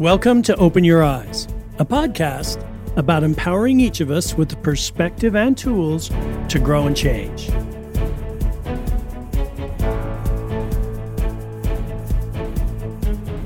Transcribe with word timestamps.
Welcome 0.00 0.40
to 0.44 0.56
Open 0.56 0.82
Your 0.82 1.04
Eyes, 1.04 1.46
a 1.78 1.84
podcast 1.84 2.66
about 2.96 3.22
empowering 3.22 3.80
each 3.80 4.00
of 4.00 4.10
us 4.10 4.32
with 4.32 4.48
the 4.48 4.56
perspective 4.56 5.36
and 5.36 5.58
tools 5.58 6.08
to 6.48 6.58
grow 6.58 6.86
and 6.86 6.96
change. 6.96 7.48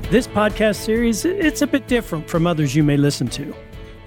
This 0.09 0.27
podcast 0.27 0.77
series 0.77 1.25
it's 1.25 1.61
a 1.61 1.67
bit 1.67 1.89
different 1.89 2.29
from 2.29 2.47
others 2.47 2.73
you 2.73 2.85
may 2.85 2.95
listen 2.95 3.27
to. 3.31 3.53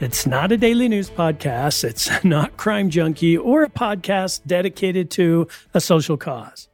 It's 0.01 0.27
not 0.27 0.51
a 0.51 0.57
daily 0.57 0.89
news 0.89 1.11
podcast, 1.11 1.85
it's 1.85 2.09
not 2.25 2.57
crime 2.57 2.89
junkie 2.89 3.37
or 3.37 3.63
a 3.63 3.69
podcast 3.69 4.41
dedicated 4.47 5.11
to 5.11 5.49
a 5.75 5.83
social 5.83 6.17
cause. 6.17 6.71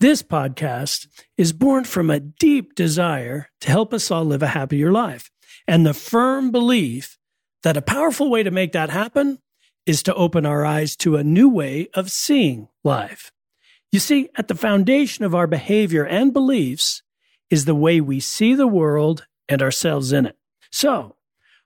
This 0.00 0.22
podcast 0.22 1.06
is 1.38 1.52
born 1.52 1.84
from 1.84 2.10
a 2.10 2.20
deep 2.20 2.74
desire 2.74 3.48
to 3.60 3.70
help 3.70 3.94
us 3.94 4.10
all 4.10 4.24
live 4.24 4.42
a 4.42 4.48
happier 4.48 4.90
life 4.90 5.30
and 5.68 5.86
the 5.86 5.94
firm 5.94 6.50
belief 6.50 7.16
that 7.62 7.76
a 7.76 7.82
powerful 7.82 8.28
way 8.28 8.42
to 8.42 8.50
make 8.50 8.72
that 8.72 8.90
happen 8.90 9.38
is 9.86 10.02
to 10.02 10.14
open 10.14 10.44
our 10.44 10.64
eyes 10.64 10.96
to 10.96 11.16
a 11.16 11.24
new 11.24 11.48
way 11.48 11.88
of 11.94 12.10
seeing 12.10 12.68
life. 12.82 13.30
You 13.92 14.00
see, 14.00 14.28
at 14.36 14.48
the 14.48 14.56
foundation 14.56 15.24
of 15.24 15.34
our 15.34 15.46
behavior 15.46 16.04
and 16.04 16.32
beliefs 16.32 17.02
is 17.48 17.64
the 17.64 17.74
way 17.74 18.00
we 18.00 18.18
see 18.18 18.54
the 18.54 18.66
world 18.66 19.26
and 19.48 19.62
ourselves 19.62 20.12
in 20.12 20.26
it. 20.26 20.36
So, 20.72 21.16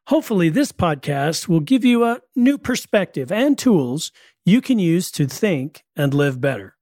hopefully, 0.09 0.51
this 0.51 0.71
podcast 0.71 1.49
will 1.49 1.61
give 1.61 1.85
you 1.85 2.05
a 2.05 2.21
new 2.37 2.59
perspective 2.59 3.33
and 3.33 3.57
tools 3.57 4.13
you 4.45 4.61
can 4.61 4.79
use 4.79 5.11
to 5.13 5.27
think 5.27 5.83
and 5.97 6.13
live 6.13 6.41
better. 6.41 6.78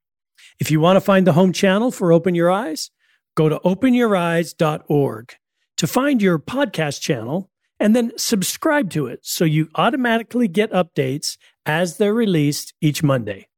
If 0.59 0.71
you 0.71 0.81
want 0.81 0.97
to 0.97 1.01
find 1.03 1.27
the 1.27 1.35
home 1.35 1.53
channel 1.53 1.91
for 1.91 2.13
Open 2.13 2.35
Your 2.35 2.51
Eyes, 2.51 2.91
go 3.35 3.49
to 3.49 3.59
openyoureyes.org 3.59 5.35
to 5.77 5.87
find 5.87 6.23
your 6.23 6.39
podcast 6.39 7.01
channel 7.01 7.51
and 7.79 7.95
then 7.95 8.13
subscribe 8.17 8.91
to 8.91 9.07
it 9.07 9.21
so 9.23 9.45
you 9.45 9.69
automatically 9.75 10.49
get 10.49 10.73
updates 10.73 11.37
as 11.67 11.99
they're 11.99 12.15
released 12.15 12.73
each 12.81 13.03
Monday. 13.03 13.49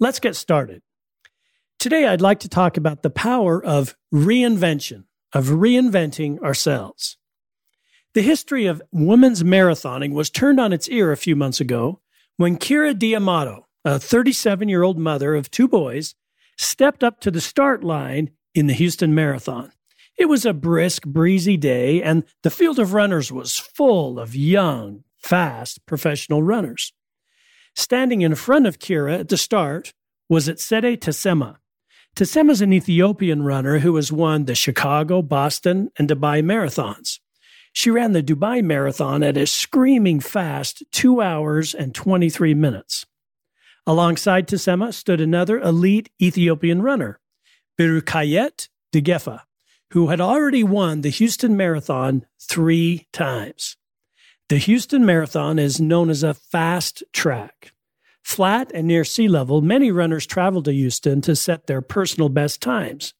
Let's 0.00 0.18
get 0.18 0.34
started. 0.34 0.82
Today, 1.78 2.06
I'd 2.06 2.20
like 2.20 2.40
to 2.40 2.48
talk 2.48 2.76
about 2.76 3.02
the 3.02 3.10
power 3.10 3.64
of 3.64 3.94
reinvention, 4.12 5.04
of 5.32 5.46
reinventing 5.46 6.40
ourselves. 6.40 7.16
The 8.14 8.22
history 8.22 8.66
of 8.66 8.82
women's 8.90 9.42
marathoning 9.42 10.12
was 10.12 10.30
turned 10.30 10.58
on 10.58 10.72
its 10.72 10.88
ear 10.88 11.12
a 11.12 11.16
few 11.16 11.36
months 11.36 11.60
ago 11.60 12.00
when 12.36 12.58
Keira 12.58 12.98
D'Amato, 12.98 13.66
a 13.84 14.00
37 14.00 14.68
year 14.68 14.82
old 14.82 14.98
mother 14.98 15.34
of 15.34 15.50
two 15.50 15.68
boys, 15.68 16.14
stepped 16.56 17.04
up 17.04 17.20
to 17.20 17.30
the 17.30 17.40
start 17.40 17.82
line 17.84 18.30
in 18.54 18.66
the 18.66 18.74
Houston 18.74 19.14
Marathon. 19.14 19.72
It 20.16 20.26
was 20.26 20.46
a 20.46 20.54
brisk, 20.54 21.04
breezy 21.04 21.56
day, 21.56 22.02
and 22.02 22.24
the 22.42 22.50
field 22.50 22.78
of 22.78 22.92
runners 22.92 23.32
was 23.32 23.58
full 23.58 24.18
of 24.18 24.36
young, 24.36 25.04
fast 25.18 25.84
professional 25.86 26.42
runners. 26.42 26.92
Standing 27.74 28.22
in 28.22 28.36
front 28.36 28.66
of 28.66 28.78
Keira 28.78 29.18
at 29.18 29.28
the 29.28 29.36
start 29.36 29.92
was 30.28 30.48
Etsede 30.48 30.98
Tesema. 30.98 31.56
Tesema 32.14 32.50
is 32.50 32.62
an 32.62 32.72
Ethiopian 32.72 33.42
runner 33.42 33.80
who 33.80 33.96
has 33.96 34.12
won 34.12 34.44
the 34.44 34.54
Chicago, 34.54 35.20
Boston, 35.20 35.90
and 35.98 36.08
Dubai 36.08 36.44
marathons. 36.44 37.18
She 37.72 37.90
ran 37.90 38.12
the 38.12 38.22
Dubai 38.22 38.62
marathon 38.62 39.24
at 39.24 39.36
a 39.36 39.48
screaming 39.48 40.20
fast 40.20 40.84
2 40.92 41.20
hours 41.20 41.74
and 41.74 41.92
23 41.92 42.54
minutes. 42.54 43.04
Alongside 43.86 44.48
Tessema 44.48 44.94
stood 44.94 45.20
another 45.20 45.60
elite 45.60 46.08
Ethiopian 46.20 46.80
runner, 46.80 47.20
Biruktayit 47.78 48.68
Degefa, 48.94 49.40
who 49.90 50.08
had 50.08 50.22
already 50.22 50.64
won 50.64 51.02
the 51.02 51.10
Houston 51.10 51.54
Marathon 51.54 52.24
three 52.40 53.06
times. 53.12 53.76
The 54.48 54.56
Houston 54.56 55.04
Marathon 55.04 55.58
is 55.58 55.80
known 55.80 56.08
as 56.08 56.22
a 56.22 56.32
fast 56.32 57.02
track. 57.12 57.72
Flat 58.22 58.70
and 58.74 58.86
near 58.86 59.04
sea 59.04 59.28
level, 59.28 59.60
many 59.60 59.90
runners 59.90 60.26
travel 60.26 60.62
to 60.62 60.72
Houston 60.72 61.20
to 61.20 61.36
set 61.36 61.66
their 61.66 61.82
personal 61.82 62.30
best 62.30 62.62
times. 62.62 63.12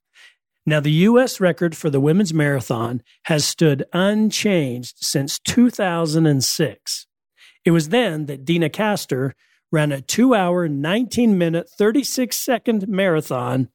Now, 0.65 0.81
the 0.81 0.93
U.S. 0.93 1.41
record 1.41 1.77
for 1.77 1.91
the 1.91 2.01
women's 2.01 2.33
marathon 2.33 3.03
has 3.25 3.45
stood 3.45 3.85
unchanged 3.93 4.97
since 5.01 5.39
2006. 5.41 7.07
It 7.67 7.71
was 7.71 7.91
then 7.91 8.25
that 8.27 8.47
Deena 8.47 8.71
Kastor 8.71 9.33
ran 9.75 9.93
a 9.93 10.01
two 10.01 10.35
hour, 10.35 10.69
19 10.69 11.37
minute, 11.37 11.69
36 11.69 12.39
second 12.39 12.89
marathon 12.89 13.69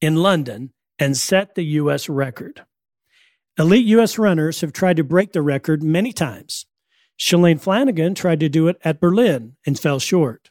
in 0.00 0.16
London 0.16 0.72
and 0.98 1.16
set 1.16 1.54
the 1.54 1.64
U.S. 1.64 2.08
record. 2.08 2.64
Elite 3.58 3.84
U.S. 3.86 4.18
runners 4.18 4.62
have 4.62 4.72
tried 4.72 4.96
to 4.96 5.04
break 5.04 5.32
the 5.32 5.42
record 5.42 5.82
many 5.82 6.12
times. 6.12 6.64
Shalane 7.20 7.60
Flanagan 7.60 8.14
tried 8.14 8.40
to 8.40 8.48
do 8.48 8.66
it 8.66 8.78
at 8.82 9.00
Berlin 9.00 9.56
and 9.66 9.78
fell 9.78 10.00
short. 10.00 10.50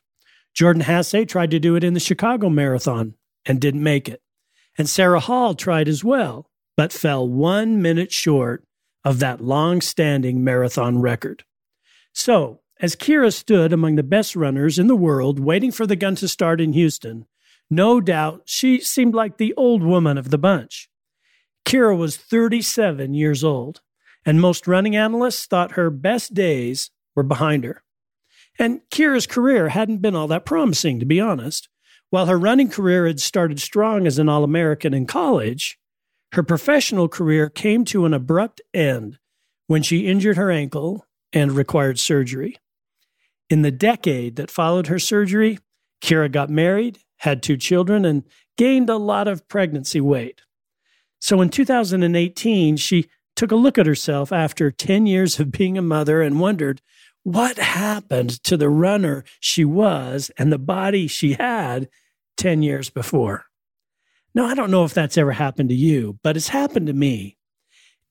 Jordan 0.53 0.83
Hasay 0.83 1.27
tried 1.27 1.51
to 1.51 1.59
do 1.59 1.75
it 1.75 1.83
in 1.83 1.95
the 1.95 1.99
Chicago 1.99 2.49
Marathon 2.49 3.15
and 3.45 3.59
didn't 3.59 3.83
make 3.83 4.07
it. 4.07 4.21
And 4.77 4.87
Sarah 4.87 5.19
Hall 5.19 5.55
tried 5.55 5.87
as 5.87 6.03
well, 6.03 6.47
but 6.77 6.93
fell 6.93 7.27
one 7.27 7.81
minute 7.81 8.11
short 8.11 8.63
of 9.03 9.19
that 9.19 9.41
long 9.41 9.81
standing 9.81 10.43
marathon 10.43 11.01
record. 11.01 11.43
So, 12.13 12.60
as 12.81 12.95
Keira 12.95 13.31
stood 13.31 13.71
among 13.71 13.95
the 13.95 14.03
best 14.03 14.35
runners 14.35 14.79
in 14.79 14.87
the 14.87 14.95
world 14.95 15.39
waiting 15.39 15.71
for 15.71 15.85
the 15.85 15.95
gun 15.95 16.15
to 16.15 16.27
start 16.27 16.59
in 16.59 16.73
Houston, 16.73 17.27
no 17.69 18.01
doubt 18.01 18.41
she 18.45 18.81
seemed 18.81 19.13
like 19.13 19.37
the 19.37 19.53
old 19.53 19.83
woman 19.83 20.17
of 20.17 20.31
the 20.31 20.37
bunch. 20.37 20.89
Keira 21.63 21.95
was 21.95 22.17
37 22.17 23.13
years 23.13 23.43
old, 23.43 23.81
and 24.25 24.41
most 24.41 24.67
running 24.67 24.95
analysts 24.95 25.45
thought 25.45 25.73
her 25.73 25.91
best 25.91 26.33
days 26.33 26.89
were 27.15 27.23
behind 27.23 27.63
her. 27.63 27.83
And 28.57 28.81
Keira's 28.91 29.27
career 29.27 29.69
hadn't 29.69 30.01
been 30.01 30.15
all 30.15 30.27
that 30.27 30.45
promising, 30.45 30.99
to 30.99 31.05
be 31.05 31.21
honest. 31.21 31.69
While 32.09 32.25
her 32.25 32.37
running 32.37 32.69
career 32.69 33.07
had 33.07 33.21
started 33.21 33.61
strong 33.61 34.05
as 34.05 34.19
an 34.19 34.27
All 34.27 34.43
American 34.43 34.93
in 34.93 35.05
college, 35.05 35.79
her 36.33 36.43
professional 36.43 37.07
career 37.07 37.49
came 37.49 37.85
to 37.85 38.05
an 38.05 38.13
abrupt 38.13 38.59
end 38.73 39.19
when 39.67 39.83
she 39.83 40.07
injured 40.07 40.37
her 40.37 40.51
ankle 40.51 41.05
and 41.31 41.53
required 41.53 41.99
surgery. 41.99 42.57
In 43.51 43.63
the 43.63 43.69
decade 43.71 44.37
that 44.37 44.49
followed 44.49 44.87
her 44.87 44.97
surgery, 44.97 45.59
Keira 46.01 46.31
got 46.31 46.49
married, 46.49 46.99
had 47.17 47.43
two 47.43 47.57
children, 47.57 48.05
and 48.05 48.23
gained 48.57 48.89
a 48.89 48.95
lot 48.95 49.27
of 49.27 49.45
pregnancy 49.49 49.99
weight. 49.99 50.39
So 51.19 51.41
in 51.41 51.49
2018, 51.49 52.77
she 52.77 53.09
took 53.35 53.51
a 53.51 53.57
look 53.57 53.77
at 53.77 53.87
herself 53.87 54.31
after 54.31 54.71
10 54.71 55.05
years 55.05 55.37
of 55.37 55.51
being 55.51 55.77
a 55.77 55.81
mother 55.81 56.21
and 56.21 56.39
wondered 56.39 56.81
what 57.23 57.57
happened 57.57 58.41
to 58.45 58.55
the 58.55 58.69
runner 58.69 59.25
she 59.41 59.65
was 59.65 60.31
and 60.37 60.49
the 60.49 60.57
body 60.57 61.07
she 61.07 61.33
had 61.33 61.89
10 62.37 62.63
years 62.63 62.89
before. 62.89 63.47
Now, 64.33 64.45
I 64.45 64.55
don't 64.55 64.71
know 64.71 64.85
if 64.85 64.93
that's 64.93 65.17
ever 65.17 65.33
happened 65.33 65.67
to 65.67 65.75
you, 65.75 66.17
but 66.23 66.37
it's 66.37 66.47
happened 66.47 66.87
to 66.87 66.93
me. 66.93 67.37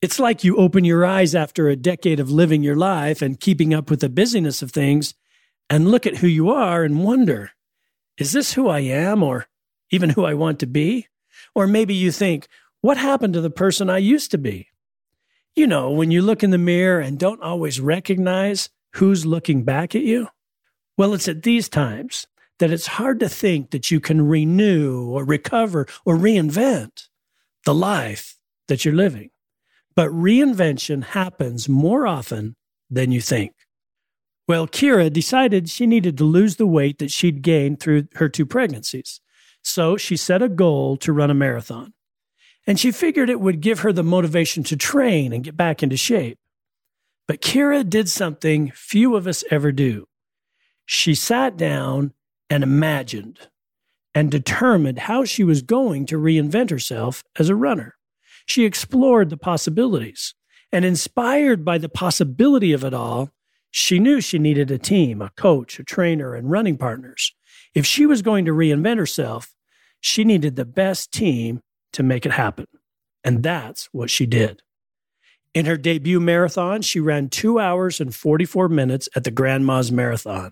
It's 0.03 0.19
like 0.19 0.43
you 0.43 0.57
open 0.57 0.85
your 0.85 1.03
eyes 1.03 1.33
after 1.33 1.67
a 1.67 1.75
decade 1.75 2.19
of 2.19 2.29
living 2.29 2.61
your 2.61 2.75
life 2.75 3.23
and 3.23 3.39
keeping 3.39 3.73
up 3.73 3.89
with 3.89 4.01
the 4.01 4.09
busyness 4.09 4.61
of 4.61 4.69
things, 4.69 5.15
and 5.71 5.89
look 5.89 6.05
at 6.05 6.17
who 6.17 6.27
you 6.27 6.49
are 6.51 6.83
and 6.83 7.01
wonder, 7.01 7.51
is 8.17 8.33
this 8.33 8.51
who 8.53 8.67
I 8.67 8.81
am 8.81 9.23
or 9.23 9.47
even 9.89 10.09
who 10.09 10.25
I 10.25 10.33
want 10.33 10.59
to 10.59 10.67
be? 10.67 11.07
Or 11.55 11.65
maybe 11.65 11.93
you 11.93 12.11
think, 12.11 12.49
what 12.81 12.97
happened 12.97 13.35
to 13.35 13.41
the 13.41 13.49
person 13.49 13.89
I 13.89 13.99
used 13.99 14.31
to 14.31 14.37
be? 14.37 14.67
You 15.55 15.67
know, 15.67 15.89
when 15.89 16.11
you 16.11 16.21
look 16.21 16.43
in 16.43 16.49
the 16.49 16.57
mirror 16.57 16.99
and 16.99 17.17
don't 17.17 17.41
always 17.41 17.79
recognize 17.79 18.69
who's 18.95 19.25
looking 19.25 19.63
back 19.63 19.95
at 19.95 20.01
you? 20.01 20.27
Well, 20.97 21.13
it's 21.13 21.29
at 21.29 21.43
these 21.43 21.69
times 21.69 22.27
that 22.59 22.71
it's 22.71 22.87
hard 22.87 23.21
to 23.21 23.29
think 23.29 23.71
that 23.71 23.89
you 23.89 24.01
can 24.01 24.27
renew 24.27 25.09
or 25.09 25.23
recover 25.23 25.87
or 26.03 26.17
reinvent 26.17 27.07
the 27.63 27.73
life 27.73 28.35
that 28.67 28.83
you're 28.83 28.93
living. 28.93 29.29
But 29.95 30.09
reinvention 30.09 31.01
happens 31.01 31.69
more 31.69 32.05
often 32.05 32.57
than 32.89 33.13
you 33.13 33.21
think. 33.21 33.53
Well, 34.51 34.67
Keira 34.67 35.13
decided 35.13 35.69
she 35.69 35.87
needed 35.87 36.17
to 36.17 36.25
lose 36.25 36.57
the 36.57 36.67
weight 36.67 36.97
that 36.97 37.09
she'd 37.09 37.41
gained 37.41 37.79
through 37.79 38.09
her 38.15 38.27
two 38.27 38.45
pregnancies. 38.45 39.21
So 39.63 39.95
she 39.95 40.17
set 40.17 40.41
a 40.41 40.49
goal 40.49 40.97
to 40.97 41.13
run 41.13 41.31
a 41.31 41.33
marathon. 41.33 41.93
And 42.67 42.77
she 42.77 42.91
figured 42.91 43.29
it 43.29 43.39
would 43.39 43.61
give 43.61 43.79
her 43.79 43.93
the 43.93 44.03
motivation 44.03 44.63
to 44.65 44.75
train 44.75 45.31
and 45.31 45.45
get 45.45 45.55
back 45.55 45.81
into 45.81 45.95
shape. 45.95 46.37
But 47.29 47.39
Keira 47.39 47.89
did 47.89 48.09
something 48.09 48.73
few 48.75 49.15
of 49.15 49.25
us 49.25 49.45
ever 49.49 49.71
do. 49.71 50.09
She 50.85 51.15
sat 51.15 51.55
down 51.55 52.11
and 52.49 52.61
imagined 52.61 53.47
and 54.13 54.29
determined 54.29 54.99
how 54.99 55.23
she 55.23 55.45
was 55.45 55.61
going 55.61 56.05
to 56.07 56.17
reinvent 56.17 56.71
herself 56.71 57.23
as 57.39 57.47
a 57.47 57.55
runner. 57.55 57.95
She 58.45 58.65
explored 58.65 59.29
the 59.29 59.37
possibilities 59.37 60.35
and 60.73 60.83
inspired 60.83 61.63
by 61.63 61.77
the 61.77 61.87
possibility 61.87 62.73
of 62.73 62.83
it 62.83 62.93
all, 62.93 63.31
she 63.71 63.99
knew 63.99 64.19
she 64.19 64.37
needed 64.37 64.69
a 64.69 64.77
team, 64.77 65.21
a 65.21 65.31
coach, 65.35 65.79
a 65.79 65.83
trainer, 65.83 66.35
and 66.35 66.51
running 66.51 66.77
partners. 66.77 67.33
If 67.73 67.85
she 67.85 68.05
was 68.05 68.21
going 68.21 68.45
to 68.45 68.51
reinvent 68.51 68.97
herself, 68.97 69.55
she 70.01 70.23
needed 70.23 70.55
the 70.55 70.65
best 70.65 71.11
team 71.11 71.61
to 71.93 72.03
make 72.03 72.25
it 72.25 72.33
happen. 72.33 72.67
And 73.23 73.43
that's 73.43 73.89
what 73.91 74.09
she 74.09 74.25
did. 74.25 74.61
In 75.53 75.65
her 75.65 75.77
debut 75.77 76.19
marathon, 76.19 76.81
she 76.81 76.99
ran 76.99 77.29
two 77.29 77.59
hours 77.59 77.99
and 77.99 78.13
44 78.13 78.69
minutes 78.69 79.09
at 79.15 79.23
the 79.23 79.31
Grandma's 79.31 79.91
Marathon. 79.91 80.51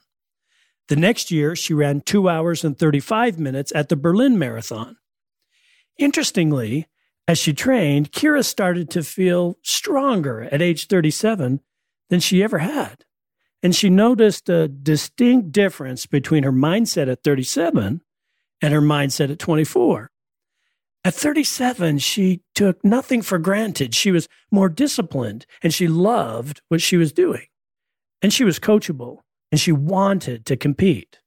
The 0.87 0.95
next 0.95 1.31
year, 1.31 1.55
she 1.55 1.73
ran 1.73 2.01
two 2.01 2.27
hours 2.27 2.63
and 2.63 2.77
35 2.77 3.39
minutes 3.39 3.71
at 3.75 3.89
the 3.89 3.95
Berlin 3.95 4.37
Marathon. 4.37 4.97
Interestingly, 5.97 6.87
as 7.27 7.37
she 7.37 7.53
trained, 7.53 8.11
Keira 8.11 8.43
started 8.43 8.89
to 8.91 9.03
feel 9.03 9.57
stronger 9.61 10.41
at 10.51 10.61
age 10.61 10.87
37 10.87 11.61
than 12.09 12.19
she 12.19 12.43
ever 12.43 12.57
had. 12.57 13.05
And 13.61 13.75
she 13.75 13.89
noticed 13.89 14.47
a 14.49 14.67
distinct 14.67 15.51
difference 15.51 16.05
between 16.05 16.43
her 16.43 16.51
mindset 16.51 17.11
at 17.11 17.23
37 17.23 18.01
and 18.61 18.73
her 18.73 18.81
mindset 18.81 19.31
at 19.31 19.39
24. 19.39 20.09
At 21.03 21.13
37, 21.13 21.99
she 21.99 22.41
took 22.55 22.83
nothing 22.83 23.21
for 23.21 23.37
granted. 23.37 23.95
She 23.95 24.11
was 24.11 24.27
more 24.51 24.69
disciplined 24.69 25.45
and 25.61 25.73
she 25.73 25.87
loved 25.87 26.61
what 26.67 26.81
she 26.81 26.97
was 26.97 27.13
doing. 27.13 27.47
And 28.21 28.33
she 28.33 28.43
was 28.43 28.59
coachable 28.59 29.19
and 29.51 29.59
she 29.59 29.71
wanted 29.71 30.45
to 30.47 30.57
compete. 30.57 31.19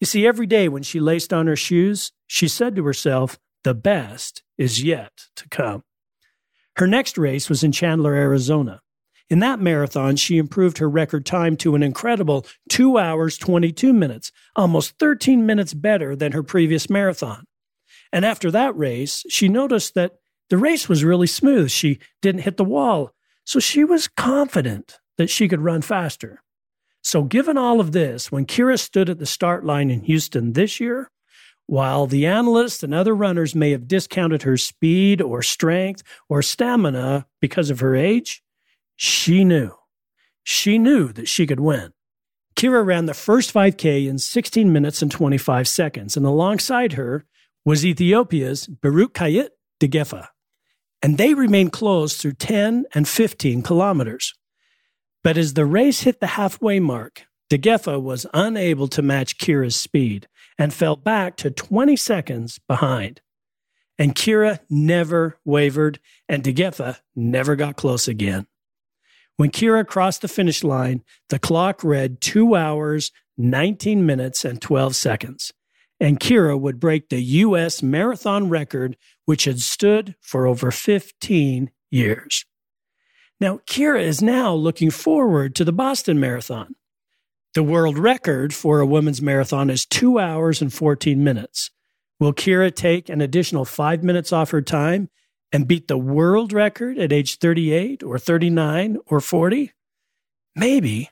You 0.00 0.06
see, 0.06 0.26
every 0.26 0.46
day 0.46 0.68
when 0.68 0.82
she 0.82 0.98
laced 0.98 1.32
on 1.32 1.46
her 1.46 1.56
shoes, 1.56 2.12
she 2.26 2.48
said 2.48 2.74
to 2.76 2.84
herself, 2.84 3.38
the 3.64 3.74
best 3.74 4.42
is 4.56 4.82
yet 4.82 5.26
to 5.36 5.48
come. 5.50 5.84
Her 6.76 6.86
next 6.86 7.18
race 7.18 7.50
was 7.50 7.62
in 7.62 7.72
Chandler, 7.72 8.14
Arizona. 8.14 8.80
In 9.30 9.38
that 9.38 9.60
marathon, 9.60 10.16
she 10.16 10.38
improved 10.38 10.78
her 10.78 10.90
record 10.90 11.24
time 11.24 11.56
to 11.58 11.76
an 11.76 11.84
incredible 11.84 12.44
2 12.68 12.98
hours 12.98 13.38
22 13.38 13.92
minutes, 13.92 14.32
almost 14.56 14.98
13 14.98 15.46
minutes 15.46 15.72
better 15.72 16.16
than 16.16 16.32
her 16.32 16.42
previous 16.42 16.90
marathon. 16.90 17.44
And 18.12 18.24
after 18.24 18.50
that 18.50 18.76
race, 18.76 19.24
she 19.28 19.48
noticed 19.48 19.94
that 19.94 20.16
the 20.48 20.58
race 20.58 20.88
was 20.88 21.04
really 21.04 21.28
smooth. 21.28 21.70
She 21.70 22.00
didn't 22.20 22.42
hit 22.42 22.56
the 22.56 22.64
wall. 22.64 23.14
So 23.44 23.60
she 23.60 23.84
was 23.84 24.08
confident 24.08 24.98
that 25.16 25.30
she 25.30 25.46
could 25.46 25.60
run 25.60 25.82
faster. 25.82 26.42
So, 27.02 27.22
given 27.22 27.56
all 27.56 27.80
of 27.80 27.92
this, 27.92 28.30
when 28.30 28.46
Keira 28.46 28.78
stood 28.78 29.08
at 29.08 29.18
the 29.18 29.26
start 29.26 29.64
line 29.64 29.90
in 29.90 30.02
Houston 30.02 30.52
this 30.52 30.80
year, 30.80 31.10
while 31.66 32.06
the 32.06 32.26
analysts 32.26 32.82
and 32.82 32.92
other 32.92 33.14
runners 33.14 33.54
may 33.54 33.70
have 33.70 33.88
discounted 33.88 34.42
her 34.42 34.56
speed 34.56 35.22
or 35.22 35.40
strength 35.40 36.02
or 36.28 36.42
stamina 36.42 37.26
because 37.40 37.70
of 37.70 37.80
her 37.80 37.94
age, 37.94 38.42
she 39.02 39.44
knew. 39.44 39.72
She 40.42 40.76
knew 40.76 41.10
that 41.14 41.26
she 41.26 41.46
could 41.46 41.58
win. 41.58 41.94
Keira 42.54 42.84
ran 42.84 43.06
the 43.06 43.14
first 43.14 43.50
5K 43.54 44.06
in 44.06 44.18
16 44.18 44.70
minutes 44.70 45.00
and 45.00 45.10
25 45.10 45.66
seconds, 45.66 46.18
and 46.18 46.26
alongside 46.26 46.92
her 46.92 47.24
was 47.64 47.86
Ethiopia's 47.86 48.66
Biruktayit 48.66 49.48
Degefa, 49.80 50.26
and 51.00 51.16
they 51.16 51.32
remained 51.32 51.72
close 51.72 52.18
through 52.18 52.34
10 52.34 52.84
and 52.92 53.08
15 53.08 53.62
kilometers. 53.62 54.34
But 55.24 55.38
as 55.38 55.54
the 55.54 55.64
race 55.64 56.02
hit 56.02 56.20
the 56.20 56.36
halfway 56.36 56.78
mark, 56.78 57.22
Degefa 57.50 57.98
was 58.02 58.26
unable 58.34 58.88
to 58.88 59.00
match 59.00 59.38
Keira's 59.38 59.76
speed 59.76 60.28
and 60.58 60.74
fell 60.74 60.96
back 60.96 61.36
to 61.38 61.50
20 61.50 61.96
seconds 61.96 62.60
behind. 62.68 63.22
And 63.98 64.14
Keira 64.14 64.58
never 64.68 65.38
wavered, 65.42 66.00
and 66.28 66.42
Degefa 66.42 66.98
never 67.16 67.56
got 67.56 67.76
close 67.76 68.06
again. 68.06 68.46
When 69.40 69.50
Keira 69.50 69.86
crossed 69.86 70.20
the 70.20 70.28
finish 70.28 70.62
line, 70.62 71.02
the 71.30 71.38
clock 71.38 71.82
read 71.82 72.20
2 72.20 72.54
hours, 72.54 73.10
19 73.38 74.04
minutes, 74.04 74.44
and 74.44 74.60
12 74.60 74.94
seconds 74.94 75.52
and 76.00 76.18
Keira 76.18 76.58
would 76.58 76.80
break 76.80 77.08
the 77.10 77.20
U.S. 77.20 77.82
marathon 77.82 78.48
record, 78.48 78.96
which 79.26 79.44
had 79.44 79.60
stood 79.60 80.16
for 80.20 80.46
over 80.46 80.70
15 80.70 81.70
years. 81.90 82.46
Now, 83.38 83.58
Keira 83.66 84.00
is 84.00 84.22
now 84.22 84.54
looking 84.54 84.90
forward 84.90 85.54
to 85.56 85.64
the 85.64 85.72
Boston 85.72 86.18
Marathon. 86.18 86.74
The 87.54 87.62
world 87.62 87.98
record 87.98 88.54
for 88.54 88.80
a 88.80 88.86
women's 88.86 89.20
marathon 89.20 89.70
is 89.70 89.84
two 89.84 90.18
hours 90.18 90.62
and 90.62 90.72
14 90.72 91.22
minutes. 91.22 91.70
Will 92.18 92.32
Keira 92.32 92.74
take 92.74 93.08
an 93.08 93.20
additional 93.20 93.64
five 93.64 94.02
minutes 94.02 94.32
off 94.32 94.50
her 94.50 94.62
time 94.62 95.10
and 95.52 95.68
beat 95.68 95.88
the 95.88 95.98
world 95.98 96.52
record 96.52 96.98
at 96.98 97.12
age 97.12 97.38
38 97.38 98.02
or 98.02 98.18
39 98.18 98.98
or 99.06 99.20
40? 99.20 99.72
Maybe, 100.54 101.10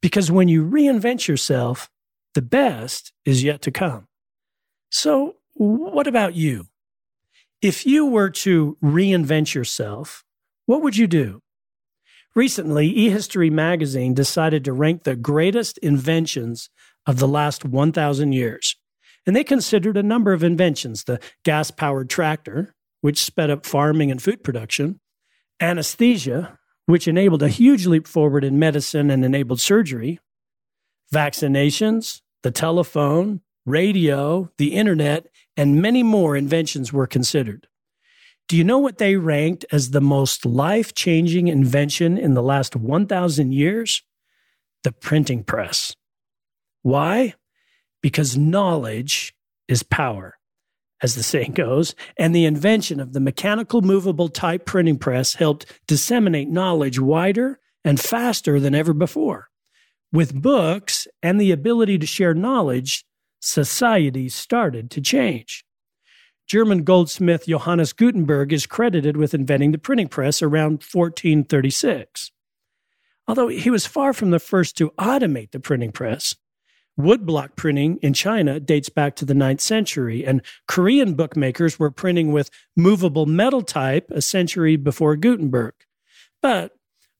because 0.00 0.30
when 0.30 0.48
you 0.48 0.64
reinvent 0.64 1.28
yourself, 1.28 1.90
the 2.34 2.42
best 2.42 3.12
is 3.24 3.42
yet 3.42 3.62
to 3.62 3.70
come. 3.70 4.06
So, 4.90 5.36
what 5.54 6.06
about 6.06 6.34
you? 6.34 6.66
If 7.60 7.86
you 7.86 8.06
were 8.06 8.30
to 8.30 8.78
reinvent 8.82 9.54
yourself, 9.54 10.24
what 10.66 10.82
would 10.82 10.96
you 10.96 11.06
do? 11.06 11.42
Recently, 12.34 12.94
eHistory 12.94 13.50
magazine 13.50 14.14
decided 14.14 14.64
to 14.64 14.72
rank 14.72 15.02
the 15.02 15.16
greatest 15.16 15.78
inventions 15.78 16.70
of 17.06 17.18
the 17.18 17.28
last 17.28 17.64
1,000 17.64 18.32
years. 18.32 18.76
And 19.26 19.34
they 19.34 19.44
considered 19.44 19.96
a 19.96 20.02
number 20.02 20.32
of 20.32 20.44
inventions 20.44 21.04
the 21.04 21.20
gas 21.44 21.70
powered 21.70 22.08
tractor, 22.08 22.74
which 23.00 23.22
sped 23.22 23.50
up 23.50 23.66
farming 23.66 24.10
and 24.10 24.22
food 24.22 24.42
production, 24.44 25.00
anesthesia, 25.60 26.58
which 26.86 27.08
enabled 27.08 27.42
a 27.42 27.48
huge 27.48 27.86
leap 27.86 28.06
forward 28.06 28.44
in 28.44 28.58
medicine 28.58 29.10
and 29.10 29.24
enabled 29.24 29.60
surgery, 29.60 30.18
vaccinations, 31.12 32.20
the 32.42 32.50
telephone, 32.50 33.40
radio, 33.66 34.50
the 34.58 34.74
internet, 34.74 35.26
and 35.56 35.82
many 35.82 36.02
more 36.02 36.36
inventions 36.36 36.92
were 36.92 37.06
considered. 37.06 37.66
Do 38.48 38.56
you 38.56 38.64
know 38.64 38.78
what 38.78 38.98
they 38.98 39.14
ranked 39.16 39.64
as 39.70 39.90
the 39.90 40.00
most 40.00 40.44
life 40.44 40.94
changing 40.94 41.46
invention 41.48 42.18
in 42.18 42.34
the 42.34 42.42
last 42.42 42.74
1,000 42.74 43.52
years? 43.52 44.02
The 44.82 44.90
printing 44.90 45.44
press. 45.44 45.94
Why? 46.82 47.34
Because 48.02 48.36
knowledge 48.36 49.34
is 49.68 49.82
power, 49.84 50.36
as 51.02 51.14
the 51.14 51.22
saying 51.22 51.52
goes, 51.52 51.94
and 52.16 52.34
the 52.34 52.44
invention 52.44 53.00
of 53.00 53.12
the 53.12 53.20
mechanical 53.20 53.82
movable 53.82 54.28
type 54.28 54.66
printing 54.66 54.98
press 54.98 55.34
helped 55.34 55.66
disseminate 55.86 56.48
knowledge 56.48 56.98
wider 56.98 57.58
and 57.84 58.00
faster 58.00 58.60
than 58.60 58.74
ever 58.74 58.92
before. 58.92 59.48
With 60.12 60.34
books 60.34 61.06
and 61.22 61.40
the 61.40 61.52
ability 61.52 61.98
to 61.98 62.06
share 62.06 62.34
knowledge, 62.34 63.04
society 63.40 64.28
started 64.28 64.90
to 64.90 65.00
change. 65.00 65.64
German 66.46 66.82
goldsmith 66.82 67.46
Johannes 67.46 67.92
Gutenberg 67.92 68.52
is 68.52 68.66
credited 68.66 69.16
with 69.16 69.34
inventing 69.34 69.70
the 69.70 69.78
printing 69.78 70.08
press 70.08 70.42
around 70.42 70.82
1436. 70.82 72.32
Although 73.28 73.46
he 73.46 73.70
was 73.70 73.86
far 73.86 74.12
from 74.12 74.32
the 74.32 74.40
first 74.40 74.76
to 74.78 74.90
automate 74.98 75.52
the 75.52 75.60
printing 75.60 75.92
press, 75.92 76.34
woodblock 77.00 77.56
printing 77.56 77.98
in 78.02 78.12
China 78.12 78.60
dates 78.60 78.88
back 78.88 79.16
to 79.16 79.24
the 79.24 79.34
9th 79.34 79.60
century, 79.60 80.24
and 80.24 80.42
Korean 80.68 81.14
bookmakers 81.14 81.78
were 81.78 81.90
printing 81.90 82.32
with 82.32 82.50
movable 82.76 83.26
metal 83.26 83.62
type 83.62 84.10
a 84.10 84.22
century 84.22 84.76
before 84.76 85.16
Gutenberg. 85.16 85.74
But 86.42 86.72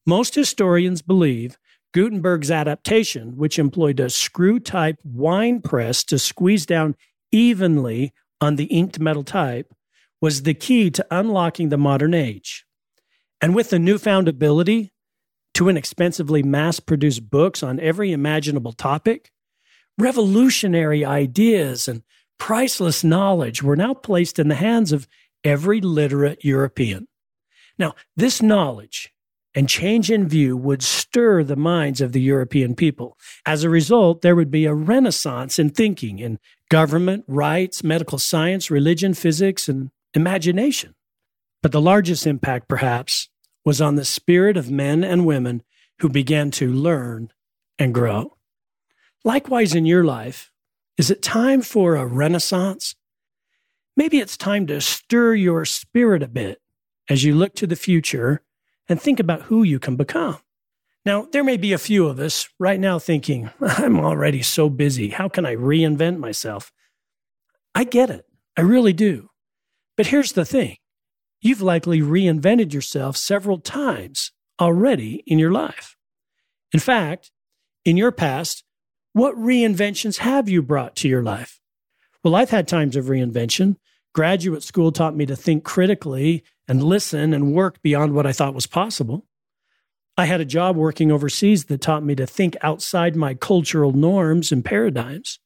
most 0.07 0.35
historians 0.35 1.03
believe 1.03 1.59
Gutenberg's 1.93 2.51
adaptation, 2.51 3.37
which 3.37 3.59
employed 3.59 4.01
a 4.01 4.11
screw 4.11 4.61
type 4.61 4.97
wine 5.05 5.61
press 5.61 6.05
to 6.05 6.19
squeeze 6.19 6.65
down 6.65 6.95
evenly 7.33 8.13
on 8.41 8.57
the 8.57 8.65
inked 8.65 8.99
metal 8.99 9.25
type, 9.25 9.73
was 10.21 10.43
the 10.43 10.55
key 10.55 10.91
to 10.91 11.07
unlocking 11.11 11.69
the 11.69 11.79
modern 11.79 12.15
age. 12.15 12.65
And 13.41 13.55
with 13.55 13.71
the 13.71 13.79
newfound 13.79 14.29
ability 14.29 14.93
to 15.55 15.69
inexpensively 15.69 16.43
mass 16.43 16.81
produce 16.81 17.21
books 17.21 17.63
on 17.63 17.81
every 17.81 18.13
imaginable 18.13 18.73
topic, 18.73 19.31
revolutionary 20.01 21.05
ideas 21.05 21.87
and 21.87 22.03
priceless 22.39 23.05
knowledge 23.05 23.63
were 23.63 23.77
now 23.77 23.95
placed 23.95 24.39
in 24.39 24.49
the 24.49 24.55
hands 24.55 24.93
of 24.93 25.07
every 25.45 25.81
literate 25.81 26.45
European. 26.45 27.07
Now, 27.79 27.95
this 28.17 28.43
knowledge 28.43 29.13
and 29.55 29.69
change 29.69 30.11
in 30.11 30.29
view 30.29 30.57
would 30.57 30.83
stir 30.83 31.43
the 31.43 31.57
minds 31.57 32.01
of 32.01 32.13
the 32.13 32.21
European 32.21 32.75
people. 32.75 33.19
As 33.45 33.65
a 33.65 33.71
result, 33.71 34.23
there 34.23 34.37
would 34.37 34.51
be 34.51 34.65
a 34.65 34.75
renaissance 34.75 35.59
in 35.59 35.71
thinking 35.71 36.19
in 36.19 36.39
government, 36.69 37.25
rights, 37.27 37.83
medical 37.83 38.19
science, 38.19 38.71
religion, 38.71 39.13
physics, 39.13 39.69
and 39.69 39.91
imagination. 40.15 40.95
But 41.63 41.73
the 41.73 41.81
largest 41.81 42.27
impact, 42.27 42.69
perhaps, 42.69 43.29
was 43.65 43.81
on 43.81 43.97
the 43.97 44.05
spirit 44.05 44.57
of 44.57 44.71
men 44.71 45.03
and 45.05 45.27
women 45.27 45.63
who 45.99 46.09
began 46.09 46.51
to 46.53 46.73
learn 46.73 47.33
and 47.79 47.93
grow. 47.93 48.37
Likewise, 49.25 49.75
in 49.75 49.85
your 49.85 50.05
life, 50.05 50.51
is 50.97 51.11
it 51.11 51.23
time 51.23 51.63
for 51.63 51.95
a 51.95 52.07
renaissance? 52.07 52.95
Maybe 53.97 54.19
it's 54.19 54.37
time 54.37 54.67
to 54.69 54.81
stir 54.81 55.35
your 55.35 55.65
spirit 55.65 56.23
a 56.23 56.29
bit 56.29 56.61
as 57.09 57.25
you 57.25 57.35
look 57.35 57.55
to 57.57 57.67
the 57.67 57.77
future 57.77 58.43
and 58.89 59.01
think 59.01 59.21
about 59.21 59.43
who 59.43 59.63
you 59.63 59.79
can 59.79 59.97
become. 59.97 60.39
Now, 61.05 61.27
there 61.33 61.45
may 61.45 61.57
be 61.57 61.73
a 61.73 61.79
few 61.79 62.07
of 62.07 62.19
us 62.19 62.49
right 62.59 62.79
now 62.79 62.99
thinking, 62.99 63.51
I'm 63.61 64.01
already 64.01 64.43
so 64.43 64.69
busy. 64.69 65.09
How 65.09 65.29
can 65.29 65.47
I 65.47 65.55
reinvent 65.55 66.19
myself? 66.19 66.73
I 67.75 67.85
get 67.85 68.11
it. 68.11 68.27
I 68.57 68.63
really 68.63 68.93
do. 68.93 69.31
But 69.97 70.09
here's 70.09 70.33
the 70.33 70.45
thing 70.45 70.77
you've 71.41 71.63
likely 71.63 72.01
reinvented 72.01 72.73
yourself 72.73 73.17
several 73.17 73.59
times 73.59 74.33
already 74.61 75.23
in 75.27 75.39
your 75.39 75.53
life. 75.53 75.97
In 76.73 76.81
fact, 76.81 77.31
in 77.85 77.97
your 77.97 78.13
past, 78.13 78.65
what 79.13 79.35
reinventions 79.37 80.19
have 80.19 80.49
you 80.49 80.63
brought 80.63 80.95
to 80.97 81.09
your 81.09 81.23
life? 81.23 81.61
Well, 82.23 82.35
I've 82.35 82.51
had 82.51 82.69
times 82.69 82.97
of 82.97 83.07
reinvention. 83.07 83.77
Graduate 84.15 84.63
school 84.63 84.93
taught 84.93 85.17
me 85.17 85.27
to 85.27 85.37
think 85.37 85.65
critically 85.65 86.45
and 86.69 86.83
listen 86.83 87.33
and 87.33 87.55
work 87.55 87.81
beyond 87.83 88.15
what 88.15 88.27
I 88.27 88.33
thought 88.33 88.55
was 88.55 88.67
possible. 88.67 89.27
I 90.17 90.27
had 90.27 90.41
a 90.41 90.45
job 90.45 90.77
working 90.77 91.11
overseas 91.11 91.65
that 91.67 91.81
taught 91.81 92.05
me 92.05 92.15
to 92.17 92.27
think 92.27 92.57
outside 92.63 93.17
my 93.17 93.35
cultural 93.35 93.93
norms 93.93 94.53
and 94.53 94.65
paradigms. 94.65 95.39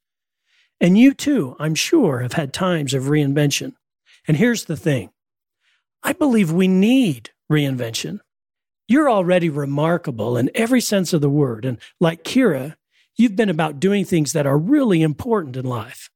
And 0.80 0.98
you 0.98 1.14
too, 1.14 1.56
I'm 1.58 1.74
sure, 1.74 2.20
have 2.20 2.32
had 2.32 2.52
times 2.52 2.92
of 2.92 3.04
reinvention. 3.04 3.74
And 4.26 4.36
here's 4.36 4.64
the 4.64 4.76
thing 4.76 5.10
I 6.02 6.12
believe 6.12 6.50
we 6.50 6.68
need 6.68 7.30
reinvention. 7.50 8.20
You're 8.88 9.08
already 9.08 9.48
remarkable 9.48 10.36
in 10.36 10.50
every 10.54 10.80
sense 10.80 11.12
of 11.12 11.20
the 11.20 11.30
word. 11.30 11.64
And 11.64 11.78
like 12.00 12.24
Keira, 12.24 12.74
you've 13.16 13.36
been 13.36 13.50
about 13.50 13.80
doing 13.80 14.04
things 14.04 14.32
that 14.32 14.46
are 14.46 14.58
really 14.58 15.02
important 15.02 15.56
in 15.56 15.64
life. 15.64 16.10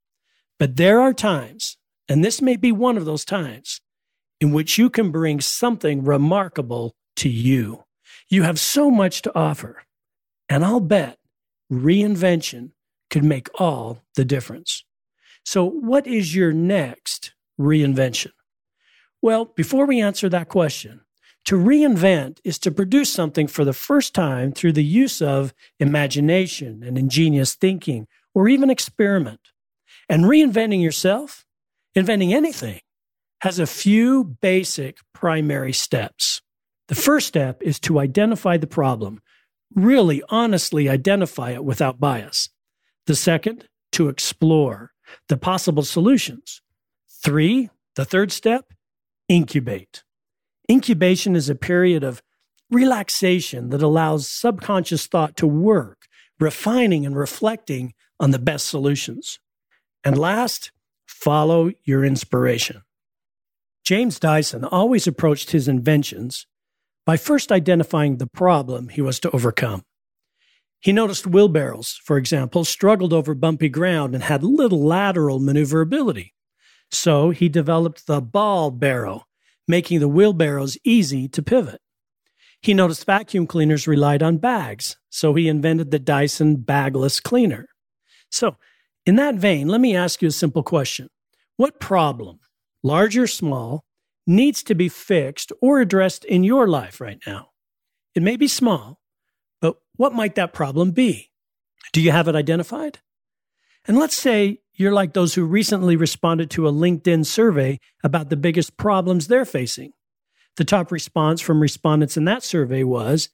But 0.58 0.76
there 0.76 1.00
are 1.00 1.14
times, 1.14 1.76
and 2.08 2.24
this 2.24 2.42
may 2.42 2.56
be 2.56 2.72
one 2.72 2.96
of 2.96 3.04
those 3.04 3.24
times, 3.24 3.80
in 4.40 4.52
which 4.52 4.78
you 4.78 4.90
can 4.90 5.10
bring 5.10 5.40
something 5.40 6.04
remarkable 6.04 6.94
to 7.16 7.28
you. 7.28 7.84
You 8.28 8.42
have 8.42 8.58
so 8.58 8.90
much 8.90 9.22
to 9.22 9.36
offer. 9.36 9.82
And 10.48 10.64
I'll 10.64 10.80
bet 10.80 11.18
reinvention 11.70 12.70
could 13.10 13.24
make 13.24 13.48
all 13.60 14.02
the 14.14 14.24
difference. 14.24 14.84
So, 15.44 15.64
what 15.64 16.06
is 16.06 16.34
your 16.34 16.52
next 16.52 17.32
reinvention? 17.58 18.32
Well, 19.20 19.46
before 19.46 19.86
we 19.86 20.00
answer 20.00 20.28
that 20.28 20.48
question, 20.48 21.00
to 21.44 21.56
reinvent 21.56 22.38
is 22.44 22.58
to 22.60 22.70
produce 22.70 23.12
something 23.12 23.46
for 23.46 23.64
the 23.64 23.72
first 23.72 24.14
time 24.14 24.52
through 24.52 24.72
the 24.72 24.84
use 24.84 25.22
of 25.22 25.54
imagination 25.78 26.82
and 26.82 26.98
ingenious 26.98 27.54
thinking, 27.54 28.06
or 28.34 28.48
even 28.48 28.70
experiment. 28.70 29.40
And 30.08 30.24
reinventing 30.24 30.82
yourself, 30.82 31.46
inventing 31.94 32.34
anything, 32.34 32.80
has 33.40 33.58
a 33.58 33.66
few 33.66 34.24
basic 34.24 34.98
primary 35.14 35.72
steps. 35.72 36.42
The 36.88 36.94
first 36.94 37.28
step 37.28 37.62
is 37.62 37.78
to 37.80 37.98
identify 37.98 38.56
the 38.56 38.66
problem, 38.66 39.20
really 39.74 40.22
honestly 40.28 40.88
identify 40.88 41.50
it 41.50 41.64
without 41.64 42.00
bias. 42.00 42.48
The 43.06 43.14
second, 43.14 43.68
to 43.92 44.08
explore 44.08 44.92
the 45.28 45.36
possible 45.36 45.82
solutions. 45.82 46.60
Three, 47.24 47.70
the 47.96 48.04
third 48.04 48.32
step, 48.32 48.72
incubate. 49.28 50.04
Incubation 50.70 51.34
is 51.34 51.48
a 51.48 51.54
period 51.54 52.04
of 52.04 52.22
relaxation 52.70 53.70
that 53.70 53.82
allows 53.82 54.28
subconscious 54.28 55.06
thought 55.06 55.36
to 55.36 55.46
work, 55.46 56.06
refining 56.38 57.06
and 57.06 57.16
reflecting 57.16 57.94
on 58.20 58.32
the 58.32 58.38
best 58.38 58.66
solutions. 58.66 59.38
And 60.04 60.18
last, 60.18 60.70
follow 61.06 61.70
your 61.84 62.04
inspiration. 62.04 62.82
James 63.84 64.18
Dyson 64.18 64.64
always 64.64 65.06
approached 65.06 65.52
his 65.52 65.68
inventions 65.68 66.46
by 67.06 67.16
first 67.16 67.50
identifying 67.50 68.18
the 68.18 68.26
problem 68.26 68.90
he 68.90 69.00
was 69.00 69.18
to 69.20 69.30
overcome. 69.30 69.82
He 70.80 70.92
noticed 70.92 71.26
wheelbarrows, 71.26 71.98
for 72.04 72.18
example, 72.18 72.64
struggled 72.64 73.14
over 73.14 73.34
bumpy 73.34 73.70
ground 73.70 74.14
and 74.14 74.24
had 74.24 74.44
little 74.44 74.84
lateral 74.84 75.40
maneuverability. 75.40 76.34
So 76.90 77.30
he 77.30 77.48
developed 77.48 78.06
the 78.06 78.20
ball 78.20 78.70
barrow, 78.70 79.24
making 79.68 80.00
the 80.00 80.08
wheelbarrows 80.08 80.78
easy 80.82 81.28
to 81.28 81.42
pivot. 81.42 81.80
He 82.60 82.74
noticed 82.74 83.04
vacuum 83.06 83.46
cleaners 83.46 83.86
relied 83.86 84.22
on 84.22 84.38
bags, 84.38 84.96
so 85.10 85.34
he 85.34 85.46
invented 85.46 85.90
the 85.90 86.00
Dyson 86.00 86.56
bagless 86.56 87.20
cleaner. 87.20 87.68
So, 88.30 88.56
in 89.06 89.16
that 89.16 89.36
vein, 89.36 89.68
let 89.68 89.80
me 89.80 89.94
ask 89.94 90.20
you 90.20 90.28
a 90.28 90.32
simple 90.32 90.62
question. 90.62 91.08
What 91.56 91.78
problem, 91.78 92.40
large 92.82 93.16
or 93.16 93.26
small, 93.26 93.84
needs 94.26 94.62
to 94.62 94.74
be 94.74 94.88
fixed 94.88 95.52
or 95.62 95.80
addressed 95.80 96.24
in 96.24 96.44
your 96.44 96.68
life 96.68 97.00
right 97.00 97.18
now. 97.26 97.48
It 98.14 98.22
may 98.22 98.36
be 98.36 98.48
small, 98.48 99.00
but 99.60 99.76
what 99.96 100.12
might 100.12 100.34
that 100.34 100.52
problem 100.52 100.90
be? 100.90 101.30
Do 101.92 102.02
you 102.02 102.12
have 102.12 102.28
it 102.28 102.36
identified? 102.36 102.98
And 103.86 103.98
let's 103.98 104.16
say 104.16 104.60
you're 104.78 104.92
like 104.92 105.12
those 105.12 105.34
who 105.34 105.44
recently 105.44 105.96
responded 105.96 106.50
to 106.50 106.66
a 106.68 106.72
LinkedIn 106.72 107.26
survey 107.26 107.78
about 108.02 108.30
the 108.30 108.36
biggest 108.36 108.76
problems 108.76 109.26
they're 109.26 109.44
facing. 109.44 109.92
The 110.56 110.64
top 110.64 110.90
response 110.90 111.40
from 111.40 111.60
respondents 111.60 112.16
in 112.16 112.24
that 112.24 112.42
survey 112.42 112.84
was 112.84 113.28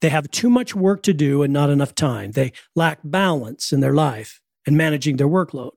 they 0.00 0.08
have 0.08 0.30
too 0.30 0.48
much 0.48 0.74
work 0.74 1.02
to 1.02 1.12
do 1.12 1.42
and 1.42 1.52
not 1.52 1.70
enough 1.70 1.94
time. 1.94 2.30
They 2.30 2.52
lack 2.76 3.00
balance 3.02 3.72
in 3.72 3.80
their 3.80 3.92
life 3.92 4.40
and 4.66 4.76
managing 4.76 5.16
their 5.16 5.28
workload. 5.28 5.72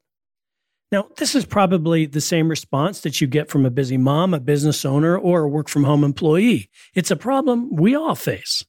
Now, 0.92 1.08
this 1.18 1.36
is 1.36 1.46
probably 1.46 2.06
the 2.06 2.22
same 2.22 2.50
response 2.50 3.02
that 3.02 3.22
you 3.22 3.28
get 3.28 3.50
from 3.50 3.66
a 3.66 3.72
busy 3.72 3.98
mom, 3.98 4.34
a 4.34 4.40
business 4.40 4.84
owner, 4.84 5.18
or 5.18 5.44
a 5.44 5.50
work 5.50 5.70
from 5.70 5.86
home 5.86 6.04
employee. 6.04 6.70
It's 6.94 7.12
a 7.12 7.16
problem 7.16 7.76
we 7.76 7.96
all 7.96 8.16
face. 8.16 8.64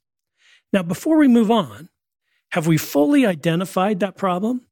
Now, 0.73 0.83
before 0.83 1.19
we 1.19 1.29
move 1.29 1.51
on, 1.51 1.89
have 2.53 2.67
we 2.67 2.79
fully 2.79 3.27
identified 3.27 4.01
that 4.01 4.17
problem? 4.17 4.62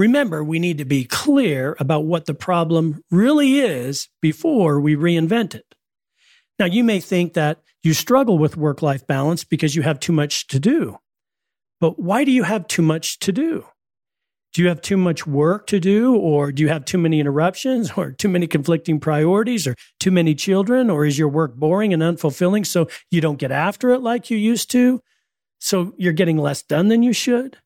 Remember, 0.00 0.42
we 0.42 0.58
need 0.58 0.78
to 0.78 0.86
be 0.86 1.04
clear 1.04 1.76
about 1.78 2.06
what 2.06 2.24
the 2.24 2.32
problem 2.32 3.04
really 3.10 3.58
is 3.58 4.08
before 4.22 4.80
we 4.80 4.96
reinvent 4.96 5.54
it. 5.54 5.74
Now, 6.58 6.64
you 6.64 6.82
may 6.82 7.00
think 7.00 7.34
that 7.34 7.60
you 7.82 7.92
struggle 7.92 8.38
with 8.38 8.56
work 8.56 8.80
life 8.80 9.06
balance 9.06 9.44
because 9.44 9.76
you 9.76 9.82
have 9.82 10.00
too 10.00 10.14
much 10.14 10.46
to 10.46 10.58
do. 10.58 10.96
But 11.82 11.98
why 11.98 12.24
do 12.24 12.30
you 12.30 12.44
have 12.44 12.66
too 12.66 12.80
much 12.80 13.18
to 13.18 13.30
do? 13.30 13.66
do 14.52 14.62
you 14.62 14.68
have 14.68 14.80
too 14.80 14.96
much 14.96 15.28
work 15.28 15.68
to 15.68 15.78
do 15.78 16.16
or 16.16 16.50
do 16.50 16.60
you 16.60 16.68
have 16.68 16.84
too 16.84 16.98
many 16.98 17.20
interruptions 17.20 17.92
or 17.96 18.10
too 18.10 18.28
many 18.28 18.48
conflicting 18.48 18.98
priorities 18.98 19.64
or 19.64 19.76
too 20.00 20.10
many 20.10 20.34
children 20.34 20.90
or 20.90 21.06
is 21.06 21.16
your 21.16 21.28
work 21.28 21.54
boring 21.54 21.94
and 21.94 22.02
unfulfilling 22.02 22.66
so 22.66 22.88
you 23.12 23.20
don't 23.20 23.38
get 23.38 23.52
after 23.52 23.90
it 23.90 24.00
like 24.00 24.28
you 24.28 24.36
used 24.36 24.68
to 24.68 25.00
so 25.60 25.94
you're 25.98 26.12
getting 26.12 26.36
less 26.36 26.62
done 26.64 26.88
than 26.88 27.04
you 27.04 27.12
should 27.12 27.58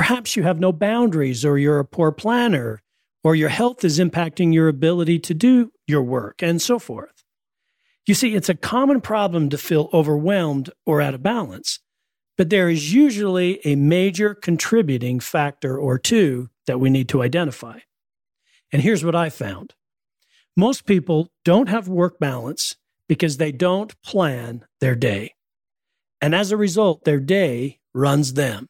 perhaps 0.00 0.36
you 0.36 0.42
have 0.42 0.58
no 0.58 0.72
boundaries 0.72 1.44
or 1.44 1.58
you're 1.58 1.78
a 1.78 1.84
poor 1.84 2.10
planner 2.10 2.80
or 3.22 3.34
your 3.34 3.50
health 3.50 3.84
is 3.84 3.98
impacting 3.98 4.54
your 4.54 4.68
ability 4.68 5.18
to 5.18 5.34
do 5.34 5.70
your 5.86 6.02
work 6.02 6.42
and 6.42 6.60
so 6.62 6.78
forth 6.78 7.24
you 8.06 8.14
see 8.14 8.34
it's 8.34 8.48
a 8.48 8.54
common 8.54 9.00
problem 9.00 9.48
to 9.50 9.58
feel 9.58 9.90
overwhelmed 9.92 10.70
or 10.86 11.00
out 11.00 11.14
of 11.14 11.22
balance 11.22 11.80
but 12.40 12.48
there 12.48 12.70
is 12.70 12.94
usually 12.94 13.60
a 13.66 13.76
major 13.76 14.34
contributing 14.34 15.20
factor 15.20 15.76
or 15.78 15.98
two 15.98 16.48
that 16.66 16.80
we 16.80 16.88
need 16.88 17.06
to 17.06 17.22
identify. 17.22 17.80
And 18.72 18.80
here's 18.80 19.04
what 19.04 19.14
I 19.14 19.28
found 19.28 19.74
most 20.56 20.86
people 20.86 21.28
don't 21.44 21.68
have 21.68 21.86
work 21.86 22.18
balance 22.18 22.76
because 23.10 23.36
they 23.36 23.52
don't 23.52 23.94
plan 24.00 24.64
their 24.80 24.94
day. 24.94 25.34
And 26.22 26.34
as 26.34 26.50
a 26.50 26.56
result, 26.56 27.04
their 27.04 27.20
day 27.20 27.80
runs 27.92 28.32
them. 28.32 28.69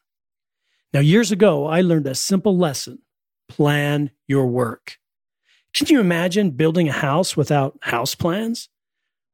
Now, 0.93 0.99
years 0.99 1.31
ago, 1.31 1.67
I 1.67 1.81
learned 1.81 2.07
a 2.07 2.15
simple 2.15 2.57
lesson 2.57 2.99
plan 3.47 4.11
your 4.27 4.47
work. 4.47 4.97
Can 5.73 5.87
you 5.87 5.99
imagine 5.99 6.51
building 6.51 6.89
a 6.89 6.93
house 6.93 7.35
without 7.35 7.77
house 7.81 8.15
plans? 8.15 8.69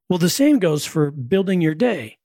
Well, 0.09 0.19
the 0.19 0.29
same 0.29 0.59
goes 0.59 0.85
for 0.85 1.11
building 1.11 1.61
your 1.61 1.75
day 1.75 2.17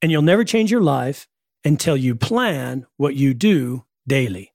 and 0.00 0.10
you'll 0.12 0.22
never 0.22 0.44
change 0.44 0.70
your 0.70 0.80
life 0.80 1.28
until 1.64 1.96
you 1.96 2.14
plan 2.14 2.86
what 2.96 3.16
you 3.16 3.34
do 3.34 3.84
daily. 4.06 4.52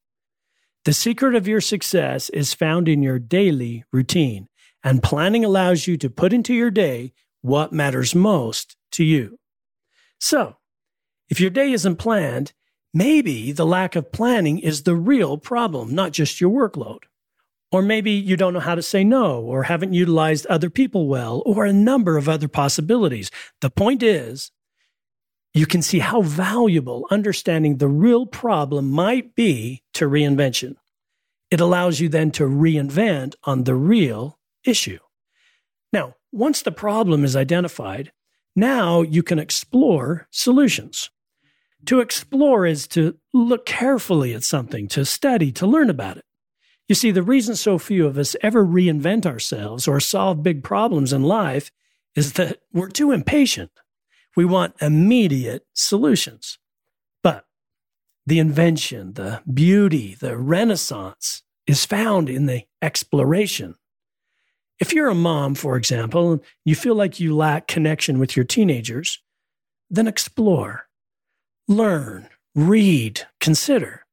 The 0.86 0.94
secret 0.94 1.36
of 1.36 1.48
your 1.48 1.62
success 1.62 2.30
is 2.30 2.54
found 2.54 2.88
in 2.88 3.04
your 3.04 3.20
daily 3.20 3.84
routine, 3.92 4.48
and 4.84 5.04
planning 5.04 5.46
allows 5.46 5.88
you 5.88 5.98
to 5.98 6.10
put 6.10 6.34
into 6.34 6.54
your 6.54 6.72
day 6.72 7.14
what 7.42 7.72
matters 7.72 8.16
most 8.16 8.76
to 8.92 9.04
you. 9.04 9.40
So, 10.20 10.58
if 11.30 11.40
your 11.40 11.50
day 11.50 11.72
isn't 11.72 11.98
planned, 11.98 12.54
maybe 12.94 13.52
the 13.52 13.66
lack 13.66 13.96
of 13.96 14.12
planning 14.12 14.60
is 14.60 14.84
the 14.84 14.96
real 14.96 15.38
problem, 15.38 15.94
not 15.94 16.12
just 16.12 16.40
your 16.40 16.52
workload. 16.52 17.04
Or 17.72 17.82
maybe 17.82 18.12
you 18.12 18.38
don't 18.38 18.54
know 18.54 18.60
how 18.60 18.76
to 18.76 18.84
say 18.84 19.04
no, 19.04 19.42
or 19.42 19.64
haven't 19.64 19.94
utilized 19.94 20.46
other 20.46 20.70
people 20.70 21.08
well, 21.08 21.42
or 21.46 21.66
a 21.66 21.74
number 21.74 22.18
of 22.18 22.30
other 22.30 22.48
possibilities. 22.48 23.32
The 23.62 23.72
point 23.72 24.04
is, 24.04 24.52
you 25.56 25.66
can 25.66 25.82
see 25.82 26.00
how 26.00 26.22
valuable 26.22 27.08
understanding 27.10 27.78
the 27.78 27.88
real 27.88 28.26
problem 28.26 28.92
might 28.92 29.36
be 29.36 29.84
to 29.96 30.10
reinvention. 30.10 30.76
It 31.50 31.60
allows 31.60 32.00
you 32.00 32.10
then 32.10 32.32
to 32.32 32.44
reinvent 32.44 33.36
on 33.44 33.64
the 33.64 33.76
real 33.76 34.40
issue. 34.64 35.00
Now, 35.92 36.16
once 36.32 36.64
the 36.64 36.72
problem 36.72 37.24
is 37.24 37.36
identified, 37.36 38.12
now 38.56 39.02
you 39.02 39.22
can 39.22 39.38
explore 39.38 40.28
solutions. 40.32 41.12
To 41.88 42.00
explore 42.00 42.66
is 42.66 42.88
to 42.90 43.18
look 43.34 43.66
carefully 43.66 44.34
at 44.34 44.44
something, 44.44 44.88
to 44.90 45.06
study, 45.06 45.52
to 45.54 45.68
learn 45.68 45.90
about 45.90 46.18
it. 46.18 46.26
You 46.88 46.96
see, 46.96 47.12
the 47.12 47.24
reason 47.24 47.56
so 47.56 47.78
few 47.78 48.06
of 48.06 48.18
us 48.18 48.36
ever 48.42 48.66
reinvent 48.66 49.26
ourselves 49.26 49.88
or 49.88 50.00
solve 50.00 50.44
big 50.44 50.64
problems 50.64 51.14
in 51.14 51.24
life 51.24 51.72
is 52.16 52.34
that 52.34 52.60
we're 52.72 52.90
too 52.90 53.12
impatient. 53.12 53.72
We 54.36 54.46
want 54.46 54.82
immediate 54.82 55.66
solutions. 55.74 56.58
But 57.22 57.46
the 58.26 58.40
invention, 58.40 59.14
the 59.14 59.42
beauty, 59.52 60.16
the 60.20 60.38
renaissance 60.38 61.44
is 61.68 61.86
found 61.86 62.30
in 62.30 62.46
the 62.46 62.64
exploration. 62.82 63.76
If 64.80 64.94
you're 64.94 65.10
a 65.10 65.16
mom, 65.16 65.56
for 65.56 65.78
example, 65.78 66.34
and 66.34 66.42
you 66.66 66.76
feel 66.76 66.96
like 66.96 67.20
you 67.20 67.36
lack 67.36 67.68
connection 67.68 68.20
with 68.20 68.36
your 68.36 68.46
teenagers, 68.46 69.22
then 69.90 70.08
explore, 70.08 70.88
learn, 71.68 72.30
read, 72.56 73.28
consider. 73.40 74.06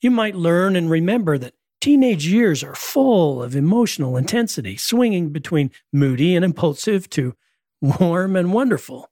You 0.00 0.10
might 0.10 0.34
learn 0.34 0.76
and 0.76 0.90
remember 0.90 1.38
that 1.38 1.54
teenage 1.80 2.26
years 2.26 2.62
are 2.62 2.74
full 2.74 3.42
of 3.42 3.56
emotional 3.56 4.16
intensity, 4.16 4.76
swinging 4.76 5.30
between 5.30 5.70
moody 5.92 6.34
and 6.34 6.44
impulsive 6.44 7.08
to 7.10 7.34
warm 7.80 8.36
and 8.36 8.52
wonderful. 8.52 9.10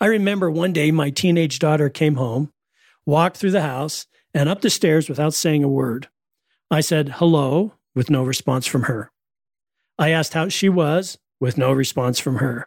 I 0.00 0.06
remember 0.06 0.50
one 0.50 0.72
day 0.72 0.90
my 0.90 1.10
teenage 1.10 1.58
daughter 1.58 1.88
came 1.88 2.16
home, 2.16 2.52
walked 3.06 3.36
through 3.36 3.52
the 3.52 3.62
house, 3.62 4.06
and 4.34 4.48
up 4.48 4.60
the 4.60 4.70
stairs 4.70 5.08
without 5.08 5.34
saying 5.34 5.62
a 5.62 5.68
word. 5.68 6.08
I 6.70 6.80
said 6.80 7.14
hello 7.16 7.74
with 7.94 8.10
no 8.10 8.22
response 8.22 8.66
from 8.66 8.82
her. 8.84 9.10
I 9.98 10.10
asked 10.10 10.34
how 10.34 10.48
she 10.48 10.68
was 10.68 11.18
with 11.38 11.56
no 11.56 11.72
response 11.72 12.18
from 12.18 12.36
her. 12.36 12.66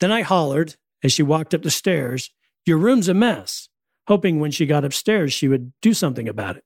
Then 0.00 0.10
I 0.10 0.22
hollered 0.22 0.76
as 1.04 1.12
she 1.12 1.22
walked 1.22 1.54
up 1.54 1.62
the 1.62 1.70
stairs, 1.70 2.30
Your 2.64 2.78
room's 2.78 3.08
a 3.08 3.14
mess, 3.14 3.68
hoping 4.06 4.38
when 4.38 4.50
she 4.50 4.66
got 4.66 4.84
upstairs 4.84 5.32
she 5.32 5.48
would 5.48 5.72
do 5.80 5.94
something 5.94 6.28
about 6.28 6.56
it. 6.56 6.64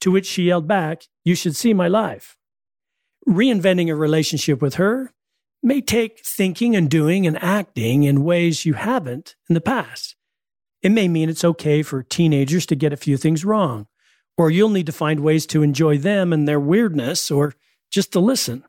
To 0.00 0.10
which 0.10 0.26
she 0.26 0.44
yelled 0.44 0.66
back, 0.66 1.04
You 1.24 1.34
should 1.34 1.54
see 1.54 1.72
my 1.72 1.88
life. 1.88 2.36
Reinventing 3.28 3.88
a 3.88 3.94
relationship 3.94 4.60
with 4.60 4.74
her 4.74 5.12
may 5.62 5.80
take 5.80 6.24
thinking 6.24 6.74
and 6.74 6.90
doing 6.90 7.26
and 7.26 7.40
acting 7.42 8.02
in 8.02 8.24
ways 8.24 8.66
you 8.66 8.74
haven't 8.74 9.36
in 9.48 9.54
the 9.54 9.60
past. 9.60 10.16
It 10.82 10.90
may 10.90 11.06
mean 11.06 11.28
it's 11.28 11.44
okay 11.44 11.82
for 11.82 12.02
teenagers 12.02 12.66
to 12.66 12.74
get 12.74 12.92
a 12.92 12.96
few 12.96 13.16
things 13.16 13.44
wrong, 13.44 13.86
or 14.36 14.50
you'll 14.50 14.70
need 14.70 14.86
to 14.86 14.92
find 14.92 15.20
ways 15.20 15.46
to 15.46 15.62
enjoy 15.62 15.98
them 15.98 16.32
and 16.32 16.48
their 16.48 16.58
weirdness, 16.58 17.30
or 17.30 17.54
just 17.90 18.12
to 18.12 18.20
listen. 18.20 18.64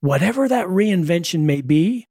Whatever 0.00 0.48
that 0.48 0.66
reinvention 0.66 1.42
may 1.42 1.60
be, 1.60 2.08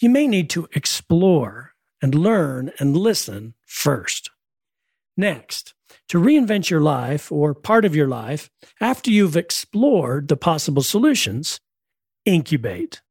you 0.00 0.10
may 0.10 0.26
need 0.26 0.50
to 0.50 0.68
explore 0.72 1.74
and 2.00 2.14
learn 2.14 2.72
and 2.78 2.96
listen 2.96 3.54
first. 3.66 4.30
Next, 5.16 5.74
to 6.08 6.18
reinvent 6.18 6.70
your 6.70 6.80
life 6.80 7.30
or 7.32 7.54
part 7.54 7.84
of 7.84 7.96
your 7.96 8.08
life, 8.08 8.50
after 8.80 9.10
you've 9.10 9.36
explored 9.36 10.28
the 10.28 10.36
possible 10.36 10.82
solutions, 10.82 11.60
incubate. 12.24 13.02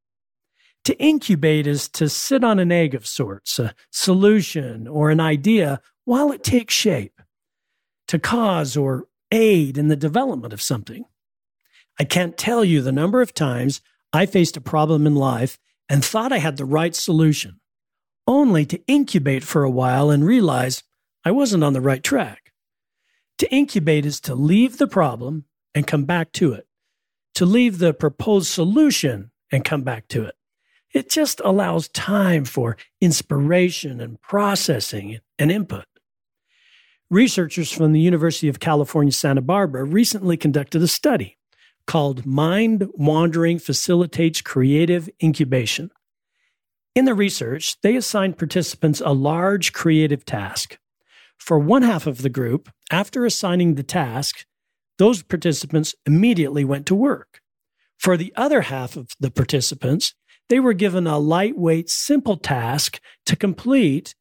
To 0.85 0.97
incubate 0.99 1.67
is 1.67 1.89
to 1.89 2.07
sit 2.07 2.43
on 2.43 2.59
an 2.59 2.71
egg 2.71 2.95
of 2.95 3.05
sorts, 3.05 3.59
a 3.59 3.75
solution 3.91 4.87
or 4.87 5.09
an 5.09 5.19
idea 5.19 5.81
while 6.05 6.31
it 6.31 6.43
takes 6.43 6.73
shape, 6.73 7.21
to 8.07 8.19
cause 8.19 8.77
or 8.77 9.07
aid 9.31 9.77
in 9.77 9.89
the 9.89 9.97
development 9.97 10.53
of 10.53 10.61
something. 10.61 11.03
I 11.99 12.05
can't 12.05 12.37
tell 12.37 12.63
you 12.63 12.81
the 12.81 12.91
number 12.91 13.21
of 13.21 13.33
times 13.33 13.81
I 14.13 14.25
faced 14.25 14.55
a 14.55 14.61
problem 14.61 15.05
in 15.05 15.15
life 15.15 15.59
and 15.89 16.05
thought 16.05 16.31
I 16.31 16.37
had 16.37 16.57
the 16.57 16.65
right 16.65 16.95
solution, 16.95 17.59
only 18.27 18.65
to 18.65 18.85
incubate 18.87 19.43
for 19.43 19.63
a 19.63 19.69
while 19.69 20.09
and 20.09 20.25
realize 20.25 20.83
I 21.23 21.31
wasn't 21.31 21.63
on 21.63 21.73
the 21.73 21.81
right 21.81 22.03
track. 22.03 22.51
To 23.39 23.51
incubate 23.51 24.05
is 24.05 24.19
to 24.21 24.35
leave 24.35 24.77
the 24.77 24.87
problem 24.87 25.45
and 25.73 25.87
come 25.87 26.05
back 26.05 26.31
to 26.33 26.53
it, 26.53 26.67
to 27.35 27.45
leave 27.45 27.77
the 27.77 27.93
proposed 27.93 28.47
solution 28.47 29.31
and 29.51 29.63
come 29.63 29.83
back 29.83 30.07
to 30.09 30.25
it. 30.25 30.35
It 30.93 31.09
just 31.09 31.41
allows 31.43 31.89
time 31.89 32.45
for 32.45 32.77
inspiration 33.01 34.01
and 34.01 34.21
processing 34.21 35.19
and 35.37 35.51
input. 35.51 35.85
Researchers 37.09 37.71
from 37.71 37.93
the 37.93 38.01
University 38.01 38.49
of 38.49 38.59
California, 38.59 39.13
Santa 39.13 39.41
Barbara 39.41 39.83
recently 39.85 40.35
conducted 40.35 40.81
a 40.81 40.87
study 40.87 41.37
called 41.85 42.25
Mind 42.25 42.87
Wandering 42.95 43.59
Facilitates 43.59 44.41
Creative 44.41 45.09
Incubation. 45.21 45.91
In 46.97 47.05
the 47.05 47.13
research, 47.13 47.79
they 47.83 47.95
assigned 47.95 48.39
participants 48.39 49.03
a 49.05 49.13
large 49.13 49.71
creative 49.71 50.25
task. 50.25 50.79
For 51.37 51.59
one 51.59 51.83
half 51.83 52.07
of 52.07 52.23
the 52.23 52.29
group, 52.29 52.71
after 52.89 53.23
assigning 53.23 53.75
the 53.75 53.83
task, 53.83 54.47
those 54.97 55.21
participants 55.21 55.93
immediately 56.07 56.65
went 56.65 56.87
to 56.87 56.95
work. 56.95 57.41
For 57.99 58.17
the 58.17 58.33
other 58.35 58.61
half 58.61 58.95
of 58.95 59.09
the 59.19 59.29
participants, 59.29 60.15
they 60.49 60.59
were 60.59 60.73
given 60.73 61.05
a 61.05 61.19
lightweight, 61.19 61.87
simple 61.87 62.35
task 62.35 62.99
to 63.27 63.35
complete 63.35 64.15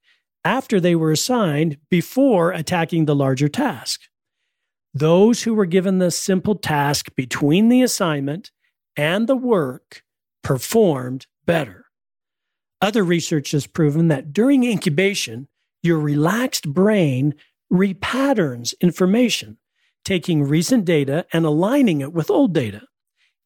after 0.44 0.78
they 0.78 0.94
were 0.94 1.12
assigned 1.12 1.78
before 1.88 2.52
attacking 2.52 3.06
the 3.06 3.16
larger 3.16 3.48
task. 3.48 4.02
Those 4.92 5.44
who 5.44 5.54
were 5.54 5.64
given 5.64 5.96
the 5.96 6.10
simple 6.10 6.56
task 6.56 7.08
between 7.16 7.70
the 7.70 7.80
assignment 7.80 8.50
and 8.98 9.26
the 9.26 9.34
work 9.34 10.02
performed 10.42 11.26
better. 11.46 11.85
Other 12.80 13.02
research 13.02 13.52
has 13.52 13.66
proven 13.66 14.08
that 14.08 14.32
during 14.32 14.64
incubation, 14.64 15.48
your 15.82 15.98
relaxed 15.98 16.72
brain 16.72 17.34
repatterns 17.72 18.74
information, 18.80 19.58
taking 20.04 20.42
recent 20.42 20.84
data 20.84 21.26
and 21.32 21.44
aligning 21.44 22.00
it 22.00 22.12
with 22.12 22.30
old 22.30 22.52
data. 22.52 22.82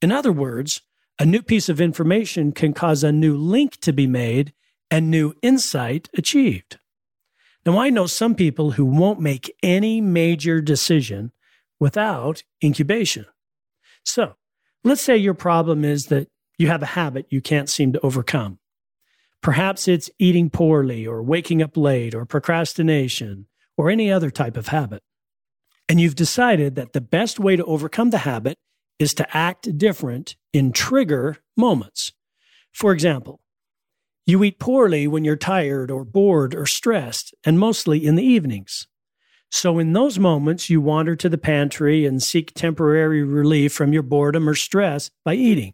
In 0.02 0.10
other 0.12 0.32
words, 0.32 0.80
a 1.18 1.26
new 1.26 1.42
piece 1.42 1.68
of 1.68 1.80
information 1.80 2.52
can 2.52 2.72
cause 2.72 3.04
a 3.04 3.12
new 3.12 3.36
link 3.36 3.78
to 3.80 3.92
be 3.92 4.06
made 4.06 4.52
and 4.90 5.10
new 5.10 5.34
insight 5.42 6.08
achieved. 6.16 6.78
Now, 7.66 7.78
I 7.78 7.90
know 7.90 8.06
some 8.06 8.34
people 8.34 8.72
who 8.72 8.86
won't 8.86 9.20
make 9.20 9.54
any 9.62 10.00
major 10.00 10.62
decision 10.62 11.32
without 11.78 12.42
incubation. 12.64 13.26
So, 14.02 14.36
let's 14.82 15.02
say 15.02 15.18
your 15.18 15.34
problem 15.34 15.84
is 15.84 16.06
that 16.06 16.28
you 16.58 16.68
have 16.68 16.82
a 16.82 16.86
habit 16.86 17.26
you 17.28 17.42
can't 17.42 17.68
seem 17.68 17.92
to 17.92 18.00
overcome. 18.00 18.59
Perhaps 19.42 19.88
it's 19.88 20.10
eating 20.18 20.50
poorly 20.50 21.06
or 21.06 21.22
waking 21.22 21.62
up 21.62 21.76
late 21.76 22.14
or 22.14 22.26
procrastination 22.26 23.46
or 23.76 23.90
any 23.90 24.12
other 24.12 24.30
type 24.30 24.56
of 24.56 24.68
habit. 24.68 25.02
And 25.88 26.00
you've 26.00 26.14
decided 26.14 26.74
that 26.76 26.92
the 26.92 27.00
best 27.00 27.40
way 27.40 27.56
to 27.56 27.64
overcome 27.64 28.10
the 28.10 28.18
habit 28.18 28.58
is 28.98 29.14
to 29.14 29.36
act 29.36 29.78
different 29.78 30.36
in 30.52 30.72
trigger 30.72 31.38
moments. 31.56 32.12
For 32.72 32.92
example, 32.92 33.40
you 34.26 34.44
eat 34.44 34.60
poorly 34.60 35.08
when 35.08 35.24
you're 35.24 35.36
tired 35.36 35.90
or 35.90 36.04
bored 36.04 36.54
or 36.54 36.66
stressed, 36.66 37.34
and 37.44 37.58
mostly 37.58 38.06
in 38.06 38.14
the 38.14 38.22
evenings. 38.22 38.86
So, 39.50 39.80
in 39.80 39.92
those 39.92 40.18
moments, 40.18 40.70
you 40.70 40.80
wander 40.80 41.16
to 41.16 41.28
the 41.28 41.38
pantry 41.38 42.06
and 42.06 42.22
seek 42.22 42.52
temporary 42.54 43.24
relief 43.24 43.72
from 43.72 43.92
your 43.92 44.04
boredom 44.04 44.48
or 44.48 44.54
stress 44.54 45.10
by 45.24 45.34
eating. 45.34 45.72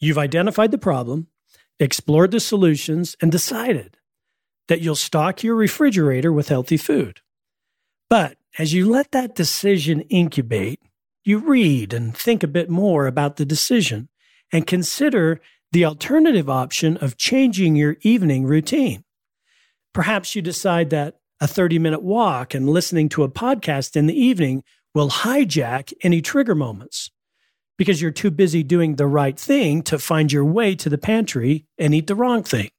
You've 0.00 0.18
identified 0.18 0.72
the 0.72 0.78
problem, 0.78 1.28
explored 1.82 2.30
the 2.30 2.40
solutions, 2.40 3.16
and 3.20 3.30
decided 3.30 3.96
that 4.68 4.80
you'll 4.80 4.94
stock 4.94 5.42
your 5.42 5.54
refrigerator 5.54 6.32
with 6.32 6.48
healthy 6.48 6.76
food. 6.76 7.20
But 8.08 8.36
as 8.58 8.72
you 8.72 8.88
let 8.88 9.12
that 9.12 9.34
decision 9.34 10.02
incubate, 10.02 10.80
you 11.24 11.38
read 11.38 11.92
and 11.92 12.16
think 12.16 12.42
a 12.42 12.48
bit 12.48 12.68
more 12.68 13.06
about 13.06 13.36
the 13.36 13.44
decision 13.44 14.08
and 14.52 14.66
consider 14.66 15.40
the 15.72 15.84
alternative 15.84 16.50
option 16.50 16.96
of 16.98 17.16
changing 17.16 17.76
your 17.76 17.96
evening 18.02 18.44
routine. 18.44 19.04
Perhaps 19.94 20.34
you 20.34 20.42
decide 20.42 20.90
that 20.90 21.16
a 21.40 21.46
30 21.46 21.78
minute 21.78 22.02
walk 22.02 22.54
and 22.54 22.68
listening 22.68 23.08
to 23.10 23.24
a 23.24 23.30
podcast 23.30 23.96
in 23.96 24.06
the 24.06 24.18
evening 24.18 24.62
will 24.94 25.08
hijack 25.10 25.92
any 26.02 26.20
trigger 26.20 26.54
moments 26.54 27.10
because 27.78 28.00
you're 28.00 28.10
too 28.10 28.30
busy 28.30 28.62
doing 28.62 28.96
the 28.96 29.06
right 29.06 29.38
thing 29.38 29.82
to 29.82 29.98
find 29.98 30.32
your 30.32 30.44
way 30.44 30.74
to 30.76 30.88
the 30.88 30.98
pantry 30.98 31.66
and 31.78 31.94
eat 31.94 32.06
the 32.06 32.14
wrong 32.14 32.42
thing. 32.42 32.70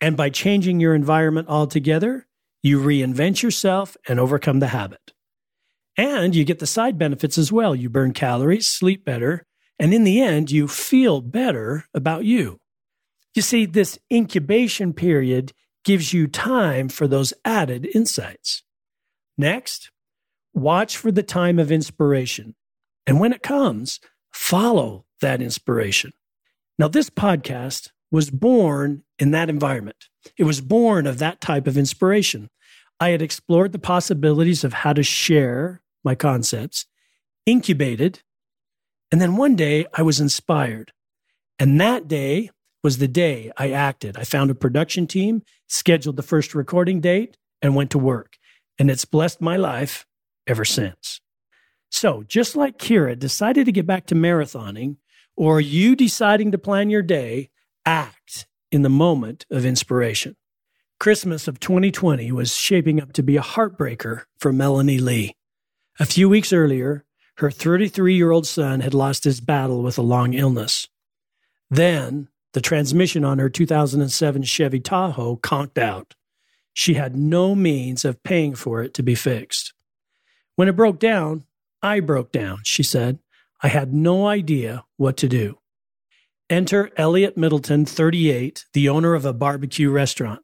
And 0.00 0.16
by 0.16 0.30
changing 0.30 0.80
your 0.80 0.94
environment 0.94 1.48
altogether, 1.48 2.26
you 2.62 2.80
reinvent 2.80 3.42
yourself 3.42 3.96
and 4.08 4.18
overcome 4.18 4.60
the 4.60 4.68
habit. 4.68 5.12
And 5.96 6.34
you 6.34 6.44
get 6.44 6.60
the 6.60 6.66
side 6.66 6.98
benefits 6.98 7.38
as 7.38 7.50
well. 7.50 7.74
You 7.74 7.90
burn 7.90 8.12
calories, 8.12 8.68
sleep 8.68 9.04
better, 9.04 9.44
and 9.78 9.92
in 9.92 10.04
the 10.04 10.20
end, 10.20 10.50
you 10.50 10.68
feel 10.68 11.20
better 11.20 11.84
about 11.94 12.24
you. 12.24 12.58
You 13.34 13.42
see, 13.42 13.66
this 13.66 13.98
incubation 14.12 14.92
period 14.92 15.52
gives 15.84 16.12
you 16.12 16.26
time 16.26 16.88
for 16.88 17.06
those 17.06 17.32
added 17.44 17.88
insights. 17.94 18.62
Next, 19.36 19.90
watch 20.52 20.96
for 20.96 21.12
the 21.12 21.22
time 21.22 21.58
of 21.58 21.70
inspiration. 21.70 22.54
And 23.08 23.18
when 23.18 23.32
it 23.32 23.42
comes, 23.42 24.00
follow 24.30 25.06
that 25.22 25.40
inspiration. 25.40 26.12
Now, 26.78 26.88
this 26.88 27.08
podcast 27.08 27.88
was 28.10 28.30
born 28.30 29.02
in 29.18 29.30
that 29.30 29.48
environment. 29.48 30.08
It 30.36 30.44
was 30.44 30.60
born 30.60 31.06
of 31.06 31.18
that 31.18 31.40
type 31.40 31.66
of 31.66 31.78
inspiration. 31.78 32.50
I 33.00 33.08
had 33.08 33.22
explored 33.22 33.72
the 33.72 33.78
possibilities 33.78 34.62
of 34.62 34.74
how 34.74 34.92
to 34.92 35.02
share 35.02 35.80
my 36.04 36.14
concepts 36.14 36.84
incubated, 37.46 38.20
and 39.10 39.22
then 39.22 39.36
one 39.36 39.56
day 39.56 39.86
I 39.94 40.02
was 40.02 40.20
inspired. 40.20 40.92
And 41.58 41.80
that 41.80 42.08
day 42.08 42.50
was 42.84 42.98
the 42.98 43.08
day 43.08 43.50
I 43.56 43.70
acted. 43.70 44.18
I 44.18 44.24
found 44.24 44.50
a 44.50 44.54
production 44.54 45.06
team, 45.06 45.42
scheduled 45.66 46.16
the 46.16 46.22
first 46.22 46.54
recording 46.54 47.00
date, 47.00 47.38
and 47.62 47.74
went 47.74 47.90
to 47.92 47.98
work. 47.98 48.36
And 48.78 48.90
it's 48.90 49.06
blessed 49.06 49.40
my 49.40 49.56
life 49.56 50.06
ever 50.46 50.66
since. 50.66 51.22
So, 51.90 52.22
just 52.22 52.56
like 52.56 52.78
Keira 52.78 53.18
decided 53.18 53.66
to 53.66 53.72
get 53.72 53.86
back 53.86 54.06
to 54.06 54.14
marathoning, 54.14 54.96
or 55.36 55.60
you 55.60 55.96
deciding 55.96 56.52
to 56.52 56.58
plan 56.58 56.90
your 56.90 57.02
day, 57.02 57.50
act 57.86 58.46
in 58.70 58.82
the 58.82 58.90
moment 58.90 59.46
of 59.50 59.64
inspiration. 59.64 60.36
Christmas 61.00 61.46
of 61.46 61.60
2020 61.60 62.32
was 62.32 62.54
shaping 62.54 63.00
up 63.00 63.12
to 63.12 63.22
be 63.22 63.36
a 63.36 63.42
heartbreaker 63.42 64.24
for 64.38 64.52
Melanie 64.52 64.98
Lee. 64.98 65.36
A 66.00 66.06
few 66.06 66.28
weeks 66.28 66.52
earlier, 66.52 67.04
her 67.36 67.50
33 67.50 68.14
year 68.14 68.30
old 68.30 68.46
son 68.46 68.80
had 68.80 68.94
lost 68.94 69.24
his 69.24 69.40
battle 69.40 69.82
with 69.82 69.96
a 69.96 70.02
long 70.02 70.34
illness. 70.34 70.88
Then, 71.70 72.28
the 72.52 72.60
transmission 72.60 73.24
on 73.24 73.38
her 73.38 73.48
2007 73.48 74.42
Chevy 74.42 74.80
Tahoe 74.80 75.36
conked 75.36 75.78
out. 75.78 76.14
She 76.72 76.94
had 76.94 77.16
no 77.16 77.54
means 77.54 78.04
of 78.04 78.22
paying 78.22 78.54
for 78.54 78.82
it 78.82 78.94
to 78.94 79.02
be 79.02 79.14
fixed. 79.14 79.72
When 80.56 80.68
it 80.68 80.76
broke 80.76 80.98
down, 80.98 81.44
I 81.82 82.00
broke 82.00 82.32
down, 82.32 82.60
she 82.64 82.82
said. 82.82 83.18
I 83.62 83.68
had 83.68 83.92
no 83.92 84.26
idea 84.26 84.84
what 84.96 85.16
to 85.18 85.28
do. 85.28 85.58
Enter 86.50 86.90
Elliot 86.96 87.36
Middleton, 87.36 87.84
38, 87.84 88.64
the 88.72 88.88
owner 88.88 89.14
of 89.14 89.24
a 89.24 89.32
barbecue 89.32 89.90
restaurant. 89.90 90.40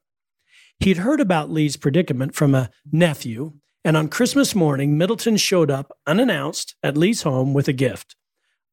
He'd 0.81 0.99
heard 0.99 1.21
about 1.21 1.51
Lee's 1.51 1.77
predicament 1.77 2.35
from 2.35 2.55
a 2.55 2.71
nephew, 2.91 3.55
and 3.85 3.97
on 3.97 4.09
Christmas 4.09 4.55
morning, 4.55 4.99
Middleton 4.99 5.37
showed 5.37 5.71
up 5.71 5.97
unannounced 6.07 6.75
at 6.83 6.97
Lee's 6.97 7.23
home 7.23 7.55
with 7.55 7.69
a 7.69 7.73
gift 7.73 8.17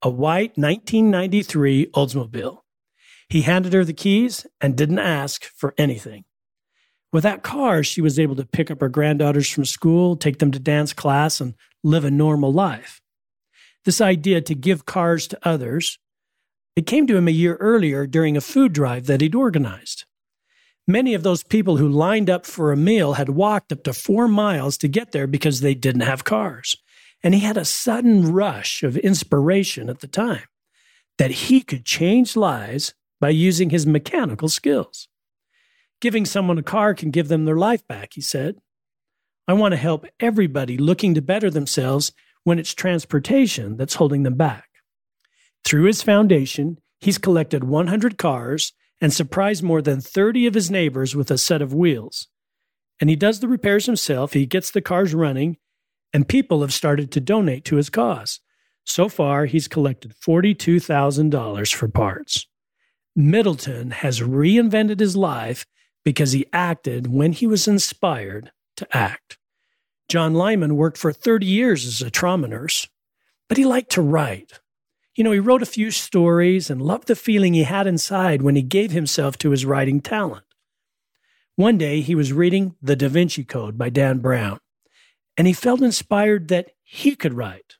a 0.03 0.09
white 0.09 0.57
1993 0.57 1.87
Oldsmobile. 1.91 2.57
He 3.29 3.43
handed 3.43 3.73
her 3.73 3.85
the 3.85 3.93
keys 3.93 4.47
and 4.59 4.75
didn't 4.75 4.99
ask 4.99 5.45
for 5.55 5.75
anything. 5.77 6.25
With 7.13 7.23
that 7.23 7.43
car, 7.43 7.83
she 7.83 8.01
was 8.01 8.17
able 8.17 8.35
to 8.37 8.45
pick 8.45 8.71
up 8.71 8.81
her 8.81 8.89
granddaughters 8.89 9.49
from 9.49 9.65
school, 9.65 10.15
take 10.15 10.39
them 10.39 10.51
to 10.51 10.59
dance 10.59 10.91
class, 10.91 11.39
and 11.39 11.53
live 11.83 12.05
a 12.05 12.11
normal 12.11 12.51
life. 12.51 13.01
This 13.85 14.01
idea 14.01 14.41
to 14.41 14.55
give 14.55 14.85
cars 14.85 15.27
to 15.27 15.39
others, 15.41 15.97
it 16.75 16.85
came 16.85 17.07
to 17.07 17.17
him 17.17 17.27
a 17.27 17.31
year 17.31 17.55
earlier 17.55 18.05
during 18.05 18.37
a 18.37 18.41
food 18.41 18.73
drive 18.73 19.07
that 19.07 19.21
he'd 19.21 19.35
organized. 19.35 20.05
Many 20.87 21.13
of 21.13 21.23
those 21.23 21.43
people 21.43 21.77
who 21.77 21.87
lined 21.87 22.29
up 22.29 22.45
for 22.45 22.71
a 22.71 22.77
meal 22.77 23.13
had 23.13 23.29
walked 23.29 23.71
up 23.71 23.83
to 23.83 23.93
four 23.93 24.27
miles 24.27 24.77
to 24.79 24.87
get 24.87 25.11
there 25.11 25.27
because 25.27 25.61
they 25.61 25.73
didn't 25.73 26.01
have 26.01 26.23
cars. 26.23 26.75
And 27.23 27.33
he 27.33 27.41
had 27.41 27.57
a 27.57 27.65
sudden 27.65 28.31
rush 28.31 28.83
of 28.83 28.97
inspiration 28.97 29.89
at 29.89 29.99
the 29.99 30.07
time 30.07 30.43
that 31.17 31.31
he 31.31 31.61
could 31.61 31.85
change 31.85 32.35
lives 32.35 32.93
by 33.19 33.29
using 33.29 33.69
his 33.69 33.85
mechanical 33.85 34.49
skills. 34.49 35.07
Giving 35.99 36.25
someone 36.25 36.57
a 36.57 36.63
car 36.63 36.95
can 36.95 37.11
give 37.11 37.27
them 37.27 37.45
their 37.45 37.57
life 37.57 37.87
back, 37.87 38.13
he 38.13 38.21
said. 38.21 38.55
I 39.51 39.53
want 39.53 39.73
to 39.73 39.77
help 39.77 40.05
everybody 40.21 40.77
looking 40.77 41.13
to 41.13 41.21
better 41.21 41.49
themselves 41.49 42.13
when 42.45 42.57
it's 42.57 42.73
transportation 42.73 43.75
that's 43.75 43.95
holding 43.95 44.23
them 44.23 44.35
back. 44.35 44.69
Through 45.65 45.87
his 45.87 46.01
foundation, 46.01 46.79
he's 47.01 47.17
collected 47.17 47.65
100 47.65 48.17
cars 48.17 48.71
and 49.01 49.11
surprised 49.11 49.61
more 49.61 49.81
than 49.81 49.99
30 49.99 50.47
of 50.47 50.53
his 50.53 50.71
neighbors 50.71 51.17
with 51.17 51.29
a 51.29 51.37
set 51.37 51.61
of 51.61 51.73
wheels. 51.73 52.29
And 53.01 53.09
he 53.09 53.17
does 53.17 53.41
the 53.41 53.49
repairs 53.49 53.87
himself, 53.87 54.31
he 54.31 54.45
gets 54.45 54.71
the 54.71 54.79
cars 54.79 55.13
running, 55.13 55.57
and 56.13 56.29
people 56.29 56.61
have 56.61 56.71
started 56.71 57.11
to 57.11 57.19
donate 57.19 57.65
to 57.65 57.75
his 57.75 57.89
cause. 57.89 58.39
So 58.85 59.09
far, 59.09 59.47
he's 59.47 59.67
collected 59.67 60.13
$42,000 60.25 61.73
for 61.73 61.89
parts. 61.89 62.47
Middleton 63.17 63.91
has 63.91 64.21
reinvented 64.21 65.01
his 65.01 65.17
life 65.17 65.65
because 66.05 66.31
he 66.31 66.45
acted 66.53 67.07
when 67.07 67.33
he 67.33 67.45
was 67.45 67.67
inspired 67.67 68.53
to 68.77 68.87
act. 68.97 69.37
John 70.11 70.33
Lyman 70.33 70.75
worked 70.75 70.97
for 70.97 71.13
30 71.13 71.45
years 71.45 71.85
as 71.85 72.01
a 72.01 72.11
trauma 72.11 72.49
nurse, 72.49 72.85
but 73.47 73.57
he 73.57 73.63
liked 73.63 73.93
to 73.93 74.01
write. 74.01 74.59
You 75.15 75.23
know, 75.23 75.31
he 75.31 75.39
wrote 75.39 75.63
a 75.63 75.65
few 75.65 75.89
stories 75.89 76.69
and 76.69 76.81
loved 76.81 77.07
the 77.07 77.15
feeling 77.15 77.53
he 77.53 77.63
had 77.63 77.87
inside 77.87 78.41
when 78.41 78.57
he 78.57 78.61
gave 78.61 78.91
himself 78.91 79.37
to 79.37 79.51
his 79.51 79.63
writing 79.65 80.01
talent. 80.01 80.43
One 81.55 81.77
day 81.77 82.01
he 82.01 82.13
was 82.13 82.33
reading 82.33 82.75
The 82.81 82.97
Da 82.97 83.07
Vinci 83.07 83.45
Code 83.45 83.77
by 83.77 83.89
Dan 83.89 84.19
Brown, 84.19 84.59
and 85.37 85.47
he 85.47 85.53
felt 85.53 85.81
inspired 85.81 86.49
that 86.49 86.71
he 86.83 87.15
could 87.15 87.35
write. 87.35 87.77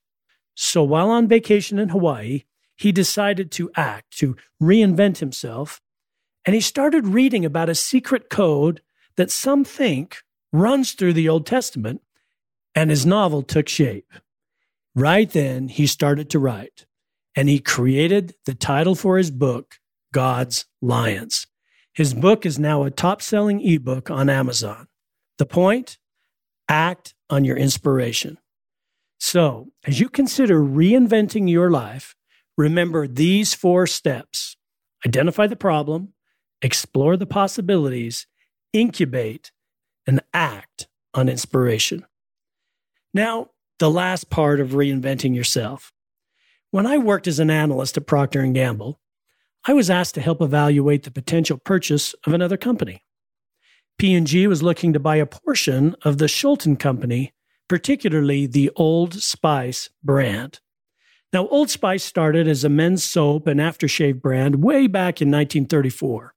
So 0.56 0.84
while 0.84 1.10
on 1.10 1.28
vacation 1.28 1.80
in 1.80 1.90
Hawaii, 1.90 2.44
he 2.78 2.94
decided 2.94 3.52
to 3.52 3.72
act, 3.76 4.18
to 4.20 4.38
reinvent 4.64 5.18
himself, 5.18 5.82
and 6.46 6.56
he 6.56 6.62
started 6.62 7.08
reading 7.08 7.44
about 7.44 7.68
a 7.68 7.76
secret 7.76 8.30
code 8.30 8.82
that 9.18 9.32
some 9.32 9.66
think 9.66 10.20
runs 10.54 10.94
through 10.94 11.12
the 11.12 11.28
Old 11.28 11.46
Testament, 11.46 12.02
and 12.76 12.90
his 12.90 13.06
novel 13.06 13.44
took 13.44 13.68
shape. 13.68 14.12
Right 14.96 15.30
then, 15.30 15.68
he 15.68 15.88
started 15.88 16.30
to 16.32 16.40
write 16.40 16.86
and 17.36 17.48
he 17.48 17.60
created 17.60 18.36
the 18.46 18.54
title 18.54 18.96
for 18.96 19.18
his 19.18 19.32
book, 19.32 19.76
God's 20.14 20.66
Lions. 20.82 21.48
His 21.94 22.14
book 22.14 22.46
is 22.46 22.60
now 22.60 22.84
a 22.84 22.92
top 22.92 23.22
selling 23.22 23.62
ebook 23.62 24.10
on 24.10 24.30
Amazon. 24.30 24.88
The 25.38 25.46
point? 25.46 25.98
Act 26.68 27.14
on 27.30 27.46
your 27.46 27.58
inspiration. 27.58 28.38
So, 29.20 29.68
as 29.86 30.00
you 30.00 30.10
consider 30.10 30.60
reinventing 30.60 31.50
your 31.50 31.70
life, 31.70 32.16
remember 32.58 33.08
these 33.08 33.54
four 33.54 33.88
steps 33.88 34.58
identify 35.06 35.48
the 35.48 35.56
problem, 35.56 36.14
explore 36.62 37.18
the 37.18 37.26
possibilities, 37.26 38.28
incubate, 38.74 39.52
and 40.08 40.22
act 40.34 40.88
on 41.14 41.30
inspiration. 41.30 42.06
Now, 43.14 43.50
the 43.80 43.90
last 43.90 44.30
part 44.30 44.60
of 44.60 44.70
reinventing 44.70 45.36
yourself 45.36 45.92
when 46.72 46.88
I 46.88 46.98
worked 46.98 47.28
as 47.28 47.40
an 47.40 47.50
analyst 47.50 47.98
at 47.98 48.08
Procter 48.08 48.46
& 48.48 48.54
Gamble, 48.54 49.00
I 49.66 49.74
was 49.74 49.90
asked 49.90 50.16
to 50.16 50.22
help 50.22 50.42
evaluate 50.42 51.04
the 51.04 51.12
potential 51.12 51.58
purchase 51.58 52.16
of 52.26 52.34
another 52.34 52.58
company. 52.58 53.04
P&G 53.98 54.48
was 54.48 54.64
looking 54.64 54.94
to 54.94 55.00
buy 55.00 55.18
a 55.18 55.26
portion 55.26 55.96
of 56.04 56.18
the 56.18 56.26
Shulton 56.26 56.80
company, 56.80 57.34
particularly 57.68 58.48
the 58.48 58.72
Old 58.78 59.22
Spice 59.22 59.90
brand. 60.02 60.62
Now, 61.34 61.48
Old 61.48 61.70
Spice 61.70 62.04
started 62.04 62.48
as 62.48 62.64
a 62.64 62.70
men's 62.70 63.04
soap 63.04 63.48
and 63.48 63.60
aftershave 63.60 64.22
brand 64.22 64.64
way 64.64 64.88
back 64.88 65.22
in 65.22 65.28
1934. 65.28 66.34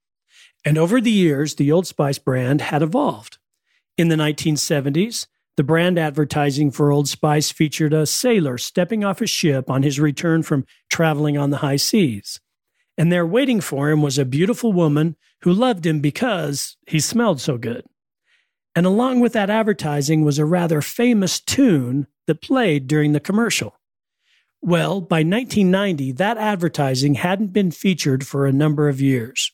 And 0.65 0.77
over 0.77 1.01
the 1.01 1.11
years, 1.11 1.55
the 1.55 1.71
Old 1.71 1.87
Spice 1.87 2.19
brand 2.19 2.61
had 2.61 2.83
evolved. 2.83 3.39
In 3.97 4.09
the 4.09 4.17
1970s, 4.17 5.27
the 5.57 5.65
brand 5.65 5.99
advertising 5.99 6.71
for 6.71 6.91
Old 6.91 7.09
Spice 7.09 7.53
featured 7.53 7.93
a 7.93 8.07
sailor 8.07 8.59
stepping 8.59 9.05
off 9.05 9.21
a 9.21 9.27
ship 9.27 9.71
on 9.71 9.83
his 9.83 10.01
return 10.01 10.43
from 10.43 10.67
traveling 10.91 11.39
on 11.39 11.51
the 11.51 11.59
high 11.59 11.77
seas. 11.77 12.41
And 12.99 13.11
there 13.11 13.27
waiting 13.27 13.61
for 13.61 13.91
him 13.91 14.03
was 14.03 14.19
a 14.19 14.25
beautiful 14.25 14.73
woman 14.73 15.17
who 15.43 15.53
loved 15.53 15.87
him 15.87 16.01
because 16.01 16.77
he 16.87 17.01
smelled 17.01 17.41
so 17.41 17.59
good. 17.59 17.85
And 18.75 18.87
along 18.87 19.21
with 19.21 19.33
that 19.35 19.51
advertising 19.51 20.25
was 20.25 20.39
a 20.39 20.45
rather 20.45 20.81
famous 20.81 21.41
tune 21.41 22.07
that 22.27 22.43
played 22.43 22.87
during 22.87 23.13
the 23.13 23.21
commercial. 23.21 23.77
Well, 24.61 25.01
by 25.01 25.19
1990, 25.19 26.13
that 26.13 26.39
advertising 26.39 27.15
hadn't 27.15 27.53
been 27.53 27.71
featured 27.71 28.27
for 28.27 28.47
a 28.47 28.53
number 28.53 28.89
of 28.89 29.01
years. 29.01 29.53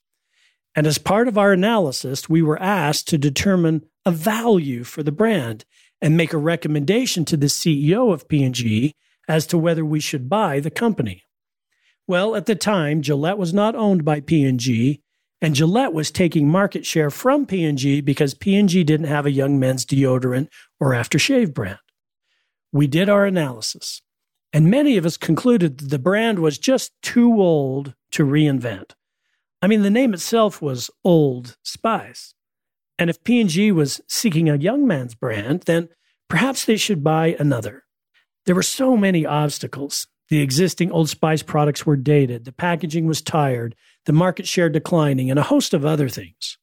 And 0.77 0.87
as 0.87 0.99
part 0.99 1.27
of 1.27 1.37
our 1.37 1.53
analysis, 1.53 2.29
we 2.29 2.43
were 2.43 2.61
asked 2.63 3.09
to 3.09 3.19
determine 3.19 3.85
a 4.07 4.13
value 4.13 4.85
for 4.85 5.03
the 5.03 5.13
brand 5.13 5.65
and 6.01 6.17
make 6.17 6.33
a 6.33 6.39
recommendation 6.39 7.25
to 7.27 7.37
the 7.37 7.47
CEO 7.47 8.13
of 8.13 8.29
P&G 8.29 8.95
as 9.29 9.47
to 9.47 9.59
whether 9.59 9.85
we 9.85 10.01
should 10.01 10.29
buy 10.29 10.61
the 10.61 10.71
company. 10.71 11.23
Well, 12.07 12.35
at 12.35 12.47
the 12.47 12.57
time, 12.57 13.03
Gillette 13.03 13.39
was 13.39 13.55
not 13.55 13.77
owned 13.77 14.05
by 14.05 14.21
P&G, 14.21 15.01
and 15.41 15.55
Gillette 15.55 15.93
was 15.93 16.11
taking 16.11 16.49
market 16.49 16.85
share 16.85 17.11
from 17.11 17.47
P&G 17.47 18.01
because 18.01 18.35
P&G 18.35 18.83
didn't 18.85 19.07
have 19.07 19.27
a 19.27 19.31
young 19.31 19.59
men's 19.59 19.87
deodorant 19.87 20.49
or 20.81 20.91
aftershave 20.91 21.55
brand. 21.55 21.79
We 22.73 22.87
did 22.87 23.09
our 23.09 23.25
analysis, 23.27 24.03
and 24.53 24.71
many 24.71 24.97
of 24.97 25.07
us 25.07 25.17
concluded 25.17 25.79
that 25.79 25.91
the 25.91 25.99
brand 25.99 26.39
was 26.39 26.59
just 26.59 26.93
too 27.03 27.41
old 27.41 27.95
to 28.13 28.25
reinvent. 28.25 28.93
I 29.63 29.67
mean, 29.67 29.83
the 29.83 29.91
name 29.91 30.15
itself 30.15 30.63
was 30.63 30.91
Old 31.05 31.57
Spice. 31.63 32.35
And 33.01 33.09
if 33.09 33.25
P&G 33.25 33.73
was 33.73 34.03
seeking 34.07 34.51
a 34.51 34.57
young 34.57 34.87
man's 34.87 35.15
brand, 35.15 35.63
then 35.63 35.89
perhaps 36.29 36.67
they 36.67 36.77
should 36.77 37.03
buy 37.03 37.35
another. 37.39 37.85
There 38.45 38.55
were 38.55 38.63
so 38.63 38.95
many 38.95 39.25
obstacles. 39.25 40.07
The 40.29 40.43
existing 40.43 40.93
Old 40.93 41.09
Spice 41.09 41.43
products 41.43 41.87
were 41.87 41.97
dated, 41.97 42.45
the 42.45 42.53
packaging 42.53 43.07
was 43.07 43.23
tired, 43.23 43.75
the 44.05 44.13
market 44.13 44.47
share 44.47 44.69
declining, 44.69 45.31
and 45.31 45.39
a 45.39 45.45
host 45.45 45.73
of 45.73 45.85
other 45.85 46.11
things. 46.11 46.59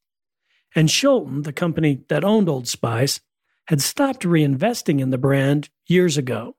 And 0.76 0.90
Shulton, 0.90 1.44
the 1.44 1.52
company 1.52 2.04
that 2.08 2.24
owned 2.24 2.48
Old 2.48 2.68
Spice, 2.68 3.20
had 3.68 3.82
stopped 3.82 4.22
reinvesting 4.22 5.02
in 5.02 5.10
the 5.10 5.18
brand 5.18 5.70
years 5.88 6.18
ago. 6.18 6.56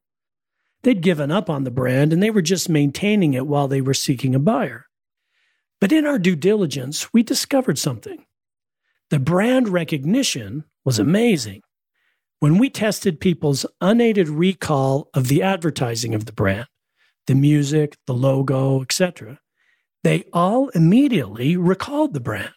They'd 0.82 1.00
given 1.00 1.30
up 1.30 1.48
on 1.48 1.62
the 1.62 1.70
brand 1.70 2.12
and 2.12 2.20
they 2.20 2.30
were 2.30 2.42
just 2.42 2.68
maintaining 2.68 3.32
it 3.32 3.46
while 3.46 3.68
they 3.68 3.80
were 3.80 3.94
seeking 3.94 4.34
a 4.34 4.40
buyer. 4.40 4.86
But 5.80 5.92
in 5.92 6.04
our 6.04 6.18
due 6.18 6.36
diligence, 6.36 7.12
we 7.12 7.22
discovered 7.22 7.78
something. 7.78 8.24
The 9.10 9.18
brand 9.18 9.70
recognition 9.70 10.64
was 10.84 10.98
amazing. 10.98 11.62
When 12.40 12.58
we 12.58 12.68
tested 12.68 13.20
people's 13.20 13.64
unaided 13.80 14.28
recall 14.28 15.08
of 15.14 15.28
the 15.28 15.42
advertising 15.42 16.14
of 16.14 16.26
the 16.26 16.32
brand, 16.32 16.66
the 17.26 17.34
music, 17.34 17.96
the 18.06 18.12
logo, 18.12 18.82
etc., 18.82 19.40
they 20.04 20.24
all 20.32 20.68
immediately 20.70 21.56
recalled 21.56 22.12
the 22.12 22.20
brand. 22.20 22.52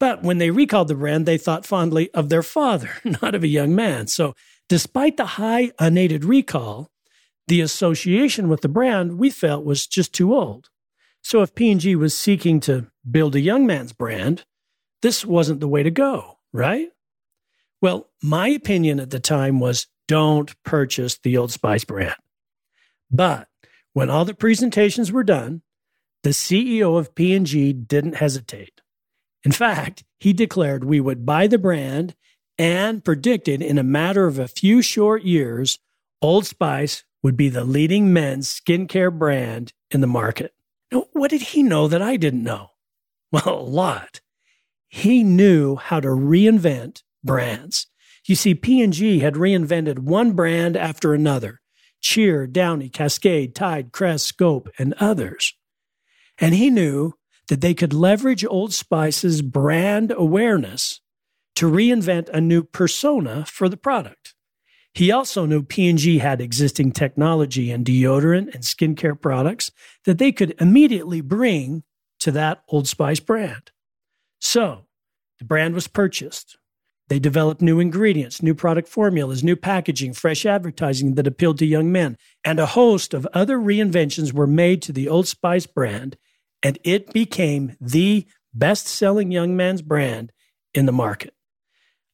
But 0.00 0.22
when 0.22 0.38
they 0.38 0.50
recalled 0.50 0.88
the 0.88 0.94
brand, 0.94 1.26
they 1.26 1.38
thought 1.38 1.66
fondly 1.66 2.10
of 2.12 2.30
their 2.30 2.42
father, 2.42 2.90
not 3.22 3.34
of 3.34 3.44
a 3.44 3.48
young 3.48 3.74
man. 3.74 4.06
So, 4.06 4.34
despite 4.68 5.16
the 5.16 5.26
high 5.26 5.72
unaided 5.78 6.24
recall, 6.24 6.90
the 7.48 7.60
association 7.60 8.48
with 8.48 8.62
the 8.62 8.68
brand 8.68 9.18
we 9.18 9.30
felt 9.30 9.64
was 9.64 9.86
just 9.86 10.12
too 10.12 10.34
old. 10.34 10.68
So, 11.22 11.42
if 11.42 11.54
P&G 11.54 11.96
was 11.96 12.16
seeking 12.16 12.60
to 12.60 12.88
build 13.08 13.34
a 13.36 13.40
young 13.40 13.66
man's 13.66 13.92
brand, 13.92 14.44
this 15.02 15.24
wasn't 15.24 15.60
the 15.60 15.68
way 15.68 15.82
to 15.82 15.90
go, 15.90 16.38
right? 16.52 16.88
Well, 17.82 18.08
my 18.22 18.48
opinion 18.48 19.00
at 19.00 19.10
the 19.10 19.20
time 19.20 19.60
was 19.60 19.86
don't 20.08 20.54
purchase 20.62 21.18
the 21.18 21.36
Old 21.36 21.52
Spice 21.52 21.84
brand. 21.84 22.16
But 23.10 23.48
when 23.92 24.10
all 24.10 24.24
the 24.24 24.34
presentations 24.34 25.12
were 25.12 25.24
done, 25.24 25.62
the 26.22 26.30
CEO 26.30 26.98
of 26.98 27.14
P&G 27.14 27.72
didn't 27.72 28.16
hesitate. 28.16 28.80
In 29.44 29.52
fact, 29.52 30.04
he 30.18 30.32
declared 30.32 30.84
we 30.84 31.00
would 31.00 31.24
buy 31.24 31.46
the 31.46 31.58
brand 31.58 32.14
and 32.58 33.04
predicted 33.04 33.62
in 33.62 33.78
a 33.78 33.82
matter 33.82 34.26
of 34.26 34.38
a 34.38 34.48
few 34.48 34.82
short 34.82 35.22
years, 35.22 35.78
Old 36.22 36.46
Spice 36.46 37.04
would 37.22 37.36
be 37.36 37.48
the 37.48 37.64
leading 37.64 38.12
men's 38.12 38.48
skincare 38.48 39.16
brand 39.16 39.72
in 39.90 40.00
the 40.00 40.06
market. 40.06 40.54
Now, 40.90 41.06
what 41.12 41.30
did 41.30 41.42
he 41.42 41.62
know 41.62 41.88
that 41.88 42.02
I 42.02 42.16
didn't 42.16 42.42
know? 42.42 42.70
Well, 43.32 43.48
a 43.48 43.60
lot. 43.60 44.20
He 44.96 45.22
knew 45.24 45.76
how 45.76 46.00
to 46.00 46.08
reinvent 46.08 47.02
brands. 47.22 47.86
You 48.26 48.34
see, 48.34 48.54
P&G 48.54 49.18
had 49.18 49.34
reinvented 49.34 49.98
one 49.98 50.32
brand 50.32 50.74
after 50.74 51.12
another, 51.12 51.60
Cheer, 52.00 52.46
Downy, 52.46 52.88
Cascade, 52.88 53.54
Tide, 53.54 53.92
Crest, 53.92 54.24
Scope, 54.24 54.70
and 54.78 54.94
others. 54.94 55.52
And 56.38 56.54
he 56.54 56.70
knew 56.70 57.12
that 57.48 57.60
they 57.60 57.74
could 57.74 57.92
leverage 57.92 58.42
Old 58.46 58.72
Spice's 58.72 59.42
brand 59.42 60.14
awareness 60.16 61.02
to 61.56 61.70
reinvent 61.70 62.30
a 62.30 62.40
new 62.40 62.62
persona 62.62 63.44
for 63.44 63.68
the 63.68 63.76
product. 63.76 64.34
He 64.94 65.12
also 65.12 65.44
knew 65.44 65.62
P&G 65.62 66.20
had 66.20 66.40
existing 66.40 66.92
technology 66.92 67.70
in 67.70 67.84
deodorant 67.84 68.54
and 68.54 68.64
skincare 68.64 69.20
products 69.20 69.70
that 70.06 70.16
they 70.16 70.32
could 70.32 70.54
immediately 70.58 71.20
bring 71.20 71.82
to 72.20 72.30
that 72.30 72.62
Old 72.68 72.88
Spice 72.88 73.20
brand. 73.20 73.72
So, 74.40 74.85
the 75.38 75.44
brand 75.44 75.74
was 75.74 75.88
purchased. 75.88 76.56
They 77.08 77.18
developed 77.18 77.62
new 77.62 77.78
ingredients, 77.78 78.42
new 78.42 78.54
product 78.54 78.88
formulas, 78.88 79.44
new 79.44 79.54
packaging, 79.54 80.14
fresh 80.14 80.44
advertising 80.44 81.14
that 81.14 81.26
appealed 81.26 81.58
to 81.58 81.66
young 81.66 81.92
men, 81.92 82.16
and 82.44 82.58
a 82.58 82.66
host 82.66 83.14
of 83.14 83.28
other 83.32 83.58
reinventions 83.58 84.32
were 84.32 84.46
made 84.46 84.82
to 84.82 84.92
the 84.92 85.08
Old 85.08 85.28
Spice 85.28 85.66
brand, 85.66 86.16
and 86.62 86.78
it 86.82 87.12
became 87.12 87.76
the 87.80 88.26
best 88.52 88.88
selling 88.88 89.30
young 89.30 89.56
man's 89.56 89.82
brand 89.82 90.32
in 90.74 90.86
the 90.86 90.92
market. 90.92 91.32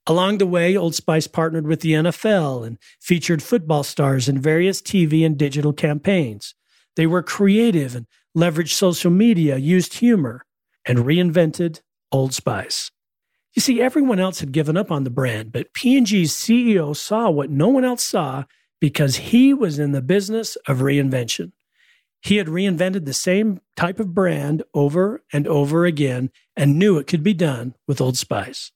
Along 0.06 0.38
the 0.38 0.46
way, 0.46 0.76
Old 0.76 0.94
Spice 0.94 1.26
partnered 1.26 1.66
with 1.66 1.80
the 1.80 1.92
NFL 1.92 2.66
and 2.66 2.76
featured 3.00 3.42
football 3.42 3.84
stars 3.84 4.28
in 4.28 4.40
various 4.40 4.82
TV 4.82 5.24
and 5.24 5.38
digital 5.38 5.72
campaigns. 5.72 6.54
They 6.96 7.06
were 7.06 7.22
creative 7.22 7.94
and 7.94 8.06
leveraged 8.36 8.72
social 8.72 9.10
media, 9.10 9.56
used 9.56 9.94
humor, 9.94 10.44
and 10.84 10.98
reinvented 10.98 11.80
Old 12.10 12.34
Spice. 12.34 12.90
You 13.54 13.60
see, 13.60 13.82
everyone 13.82 14.18
else 14.18 14.40
had 14.40 14.52
given 14.52 14.76
up 14.76 14.90
on 14.90 15.04
the 15.04 15.10
brand, 15.10 15.52
but 15.52 15.74
P&G's 15.74 16.32
CEO 16.32 16.96
saw 16.96 17.28
what 17.28 17.50
no 17.50 17.68
one 17.68 17.84
else 17.84 18.02
saw 18.02 18.44
because 18.80 19.16
he 19.16 19.52
was 19.52 19.78
in 19.78 19.92
the 19.92 20.02
business 20.02 20.56
of 20.66 20.78
reinvention. 20.78 21.52
He 22.22 22.36
had 22.36 22.46
reinvented 22.46 23.04
the 23.04 23.12
same 23.12 23.60
type 23.76 24.00
of 24.00 24.14
brand 24.14 24.62
over 24.72 25.22
and 25.32 25.46
over 25.46 25.84
again 25.84 26.30
and 26.56 26.78
knew 26.78 26.96
it 26.96 27.06
could 27.06 27.22
be 27.22 27.34
done 27.34 27.74
with 27.86 28.00
Old 28.00 28.16
Spice. 28.16 28.70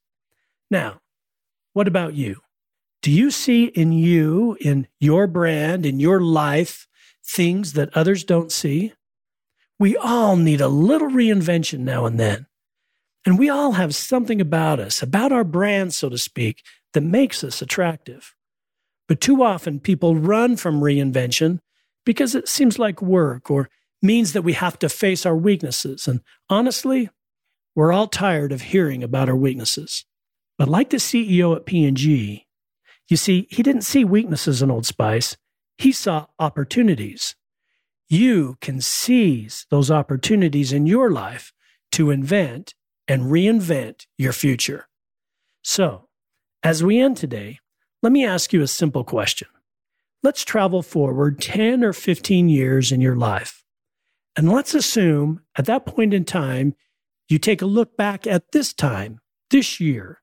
Now, 0.70 1.00
what 1.72 1.88
about 1.88 2.14
you? 2.14 2.40
Do 3.02 3.12
you 3.12 3.30
see 3.30 3.66
in 3.66 3.92
you, 3.92 4.56
in 4.60 4.88
your 4.98 5.26
brand, 5.26 5.86
in 5.86 6.00
your 6.00 6.20
life, 6.20 6.88
things 7.24 7.74
that 7.74 7.96
others 7.96 8.24
don't 8.24 8.50
see? 8.50 8.92
We 9.78 9.96
all 9.96 10.36
need 10.36 10.60
a 10.60 10.68
little 10.68 11.08
reinvention 11.08 11.80
now 11.80 12.04
and 12.04 12.18
then. 12.18 12.46
And 13.26 13.38
we 13.40 13.50
all 13.50 13.72
have 13.72 13.94
something 13.94 14.40
about 14.40 14.78
us, 14.78 15.02
about 15.02 15.32
our 15.32 15.42
brand, 15.42 15.92
so 15.92 16.08
to 16.08 16.16
speak, 16.16 16.62
that 16.94 17.00
makes 17.02 17.42
us 17.42 17.60
attractive. 17.60 18.34
But 19.08 19.20
too 19.20 19.42
often 19.42 19.80
people 19.80 20.14
run 20.14 20.56
from 20.56 20.80
reinvention 20.80 21.58
because 22.04 22.36
it 22.36 22.48
seems 22.48 22.78
like 22.78 23.02
work 23.02 23.50
or 23.50 23.68
means 24.00 24.32
that 24.32 24.42
we 24.42 24.52
have 24.52 24.78
to 24.78 24.88
face 24.88 25.26
our 25.26 25.36
weaknesses. 25.36 26.06
And 26.06 26.20
honestly, 26.48 27.10
we're 27.74 27.92
all 27.92 28.06
tired 28.06 28.52
of 28.52 28.62
hearing 28.62 29.02
about 29.02 29.28
our 29.28 29.36
weaknesses. 29.36 30.04
But 30.56 30.68
like 30.68 30.90
the 30.90 30.98
CEO 30.98 31.54
at 31.56 31.66
P&G, 31.66 32.46
you 33.08 33.16
see, 33.16 33.48
he 33.50 33.62
didn't 33.62 33.82
see 33.82 34.04
weaknesses 34.04 34.62
in 34.62 34.70
Old 34.70 34.86
Spice. 34.86 35.36
He 35.78 35.92
saw 35.92 36.26
opportunities. 36.38 37.34
You 38.08 38.56
can 38.60 38.80
seize 38.80 39.66
those 39.70 39.90
opportunities 39.90 40.72
in 40.72 40.86
your 40.86 41.10
life 41.10 41.52
to 41.92 42.10
invent 42.10 42.74
and 43.08 43.24
reinvent 43.24 44.06
your 44.18 44.32
future. 44.32 44.88
So, 45.62 46.08
as 46.62 46.82
we 46.82 46.98
end 47.00 47.16
today, 47.16 47.60
let 48.02 48.12
me 48.12 48.24
ask 48.24 48.52
you 48.52 48.62
a 48.62 48.66
simple 48.68 49.04
question. 49.04 49.48
Let's 50.22 50.44
travel 50.44 50.82
forward 50.82 51.40
10 51.40 51.84
or 51.84 51.92
15 51.92 52.48
years 52.48 52.90
in 52.90 53.00
your 53.00 53.16
life. 53.16 53.64
And 54.36 54.50
let's 54.50 54.74
assume 54.74 55.40
at 55.56 55.66
that 55.66 55.86
point 55.86 56.12
in 56.12 56.24
time, 56.24 56.74
you 57.28 57.38
take 57.38 57.62
a 57.62 57.66
look 57.66 57.96
back 57.96 58.26
at 58.26 58.52
this 58.52 58.72
time, 58.72 59.20
this 59.50 59.80
year, 59.80 60.20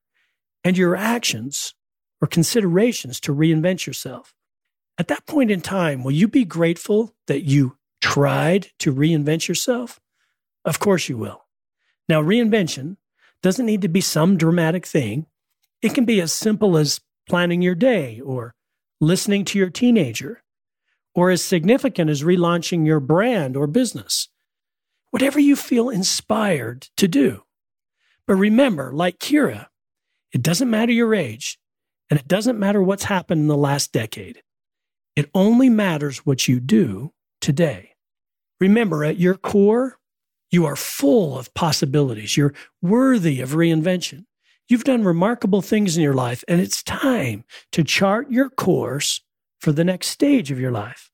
and 0.62 0.78
your 0.78 0.96
actions 0.96 1.74
or 2.20 2.28
considerations 2.28 3.20
to 3.20 3.34
reinvent 3.34 3.86
yourself. 3.86 4.34
At 4.96 5.08
that 5.08 5.26
point 5.26 5.50
in 5.50 5.60
time, 5.60 6.04
will 6.04 6.12
you 6.12 6.28
be 6.28 6.44
grateful 6.44 7.14
that 7.26 7.42
you 7.42 7.76
tried 8.00 8.68
to 8.78 8.94
reinvent 8.94 9.48
yourself? 9.48 10.00
Of 10.64 10.78
course 10.78 11.08
you 11.08 11.18
will. 11.18 11.43
Now, 12.08 12.22
reinvention 12.22 12.96
doesn't 13.42 13.66
need 13.66 13.82
to 13.82 13.88
be 13.88 14.00
some 14.00 14.36
dramatic 14.36 14.86
thing. 14.86 15.26
It 15.82 15.94
can 15.94 16.04
be 16.04 16.20
as 16.20 16.32
simple 16.32 16.76
as 16.76 17.00
planning 17.28 17.62
your 17.62 17.74
day 17.74 18.20
or 18.20 18.54
listening 19.00 19.44
to 19.44 19.58
your 19.58 19.70
teenager, 19.70 20.42
or 21.14 21.30
as 21.30 21.44
significant 21.44 22.10
as 22.10 22.22
relaunching 22.22 22.86
your 22.86 23.00
brand 23.00 23.56
or 23.56 23.66
business. 23.66 24.28
Whatever 25.10 25.38
you 25.38 25.56
feel 25.56 25.88
inspired 25.88 26.88
to 26.96 27.06
do. 27.06 27.42
But 28.26 28.34
remember, 28.34 28.92
like 28.92 29.18
Keira, 29.18 29.66
it 30.32 30.42
doesn't 30.42 30.70
matter 30.70 30.92
your 30.92 31.14
age, 31.14 31.58
and 32.10 32.18
it 32.18 32.26
doesn't 32.26 32.58
matter 32.58 32.82
what's 32.82 33.04
happened 33.04 33.42
in 33.42 33.46
the 33.46 33.56
last 33.56 33.92
decade. 33.92 34.42
It 35.14 35.30
only 35.34 35.68
matters 35.68 36.26
what 36.26 36.48
you 36.48 36.58
do 36.58 37.12
today. 37.40 37.90
Remember, 38.58 39.04
at 39.04 39.18
your 39.18 39.34
core, 39.34 39.98
you 40.54 40.64
are 40.64 40.76
full 40.76 41.36
of 41.36 41.52
possibilities. 41.52 42.36
You're 42.36 42.54
worthy 42.80 43.40
of 43.40 43.50
reinvention. 43.50 44.24
You've 44.68 44.84
done 44.84 45.04
remarkable 45.04 45.60
things 45.60 45.96
in 45.96 46.02
your 46.02 46.14
life, 46.14 46.42
and 46.48 46.60
it's 46.60 46.82
time 46.82 47.44
to 47.72 47.84
chart 47.84 48.30
your 48.30 48.48
course 48.48 49.20
for 49.60 49.72
the 49.72 49.84
next 49.84 50.06
stage 50.06 50.50
of 50.50 50.58
your 50.58 50.70
life. 50.70 51.10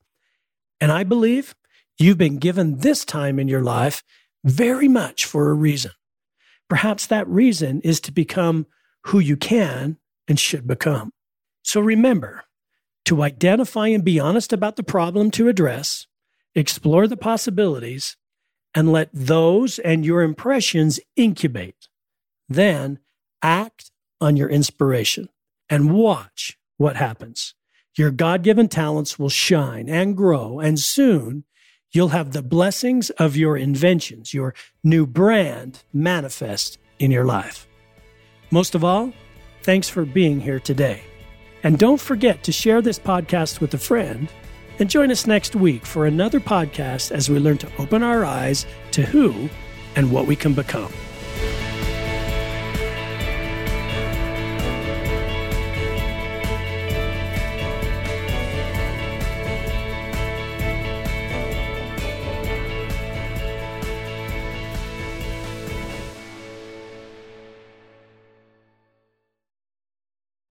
And 0.79 0.91
I 0.91 1.03
believe 1.03 1.55
you've 1.97 2.17
been 2.17 2.37
given 2.37 2.77
this 2.77 3.03
time 3.03 3.39
in 3.39 3.47
your 3.47 3.63
life 3.63 4.03
very 4.43 4.87
much 4.87 5.25
for 5.25 5.49
a 5.49 5.53
reason. 5.53 5.91
Perhaps 6.69 7.07
that 7.07 7.27
reason 7.27 7.81
is 7.81 7.99
to 8.01 8.11
become 8.11 8.67
who 9.07 9.19
you 9.19 9.35
can 9.35 9.97
and 10.27 10.39
should 10.39 10.65
become. 10.65 11.11
So 11.63 11.81
remember 11.81 12.45
to 13.05 13.23
identify 13.23 13.87
and 13.87 14.03
be 14.03 14.19
honest 14.19 14.53
about 14.53 14.75
the 14.77 14.83
problem 14.83 15.31
to 15.31 15.49
address, 15.49 16.07
explore 16.55 17.07
the 17.07 17.17
possibilities, 17.17 18.15
and 18.73 18.91
let 18.91 19.09
those 19.13 19.79
and 19.79 20.05
your 20.05 20.21
impressions 20.21 20.99
incubate. 21.15 21.87
Then 22.47 22.99
act 23.41 23.91
on 24.19 24.37
your 24.37 24.49
inspiration 24.49 25.29
and 25.69 25.93
watch 25.93 26.57
what 26.77 26.95
happens. 26.95 27.55
Your 27.97 28.11
God 28.11 28.43
given 28.43 28.67
talents 28.69 29.19
will 29.19 29.29
shine 29.29 29.89
and 29.89 30.15
grow, 30.15 30.59
and 30.59 30.79
soon 30.79 31.43
you'll 31.91 32.09
have 32.09 32.31
the 32.31 32.41
blessings 32.41 33.09
of 33.11 33.35
your 33.35 33.57
inventions, 33.57 34.33
your 34.33 34.53
new 34.83 35.05
brand 35.05 35.83
manifest 35.93 36.77
in 36.99 37.11
your 37.11 37.25
life. 37.25 37.67
Most 38.49 38.75
of 38.75 38.83
all, 38.83 39.11
thanks 39.63 39.89
for 39.89 40.05
being 40.05 40.39
here 40.39 40.59
today. 40.59 41.01
And 41.63 41.77
don't 41.77 41.99
forget 41.99 42.43
to 42.43 42.51
share 42.51 42.81
this 42.81 42.97
podcast 42.97 43.59
with 43.59 43.73
a 43.73 43.77
friend 43.77 44.29
And 44.81 44.89
join 44.89 45.11
us 45.11 45.27
next 45.27 45.55
week 45.55 45.85
for 45.85 46.07
another 46.07 46.39
podcast 46.39 47.11
as 47.11 47.29
we 47.29 47.37
learn 47.37 47.59
to 47.59 47.71
open 47.77 48.01
our 48.01 48.25
eyes 48.25 48.65
to 48.89 49.03
who 49.03 49.47
and 49.95 50.11
what 50.11 50.25
we 50.25 50.35
can 50.35 50.55
become. 50.55 50.91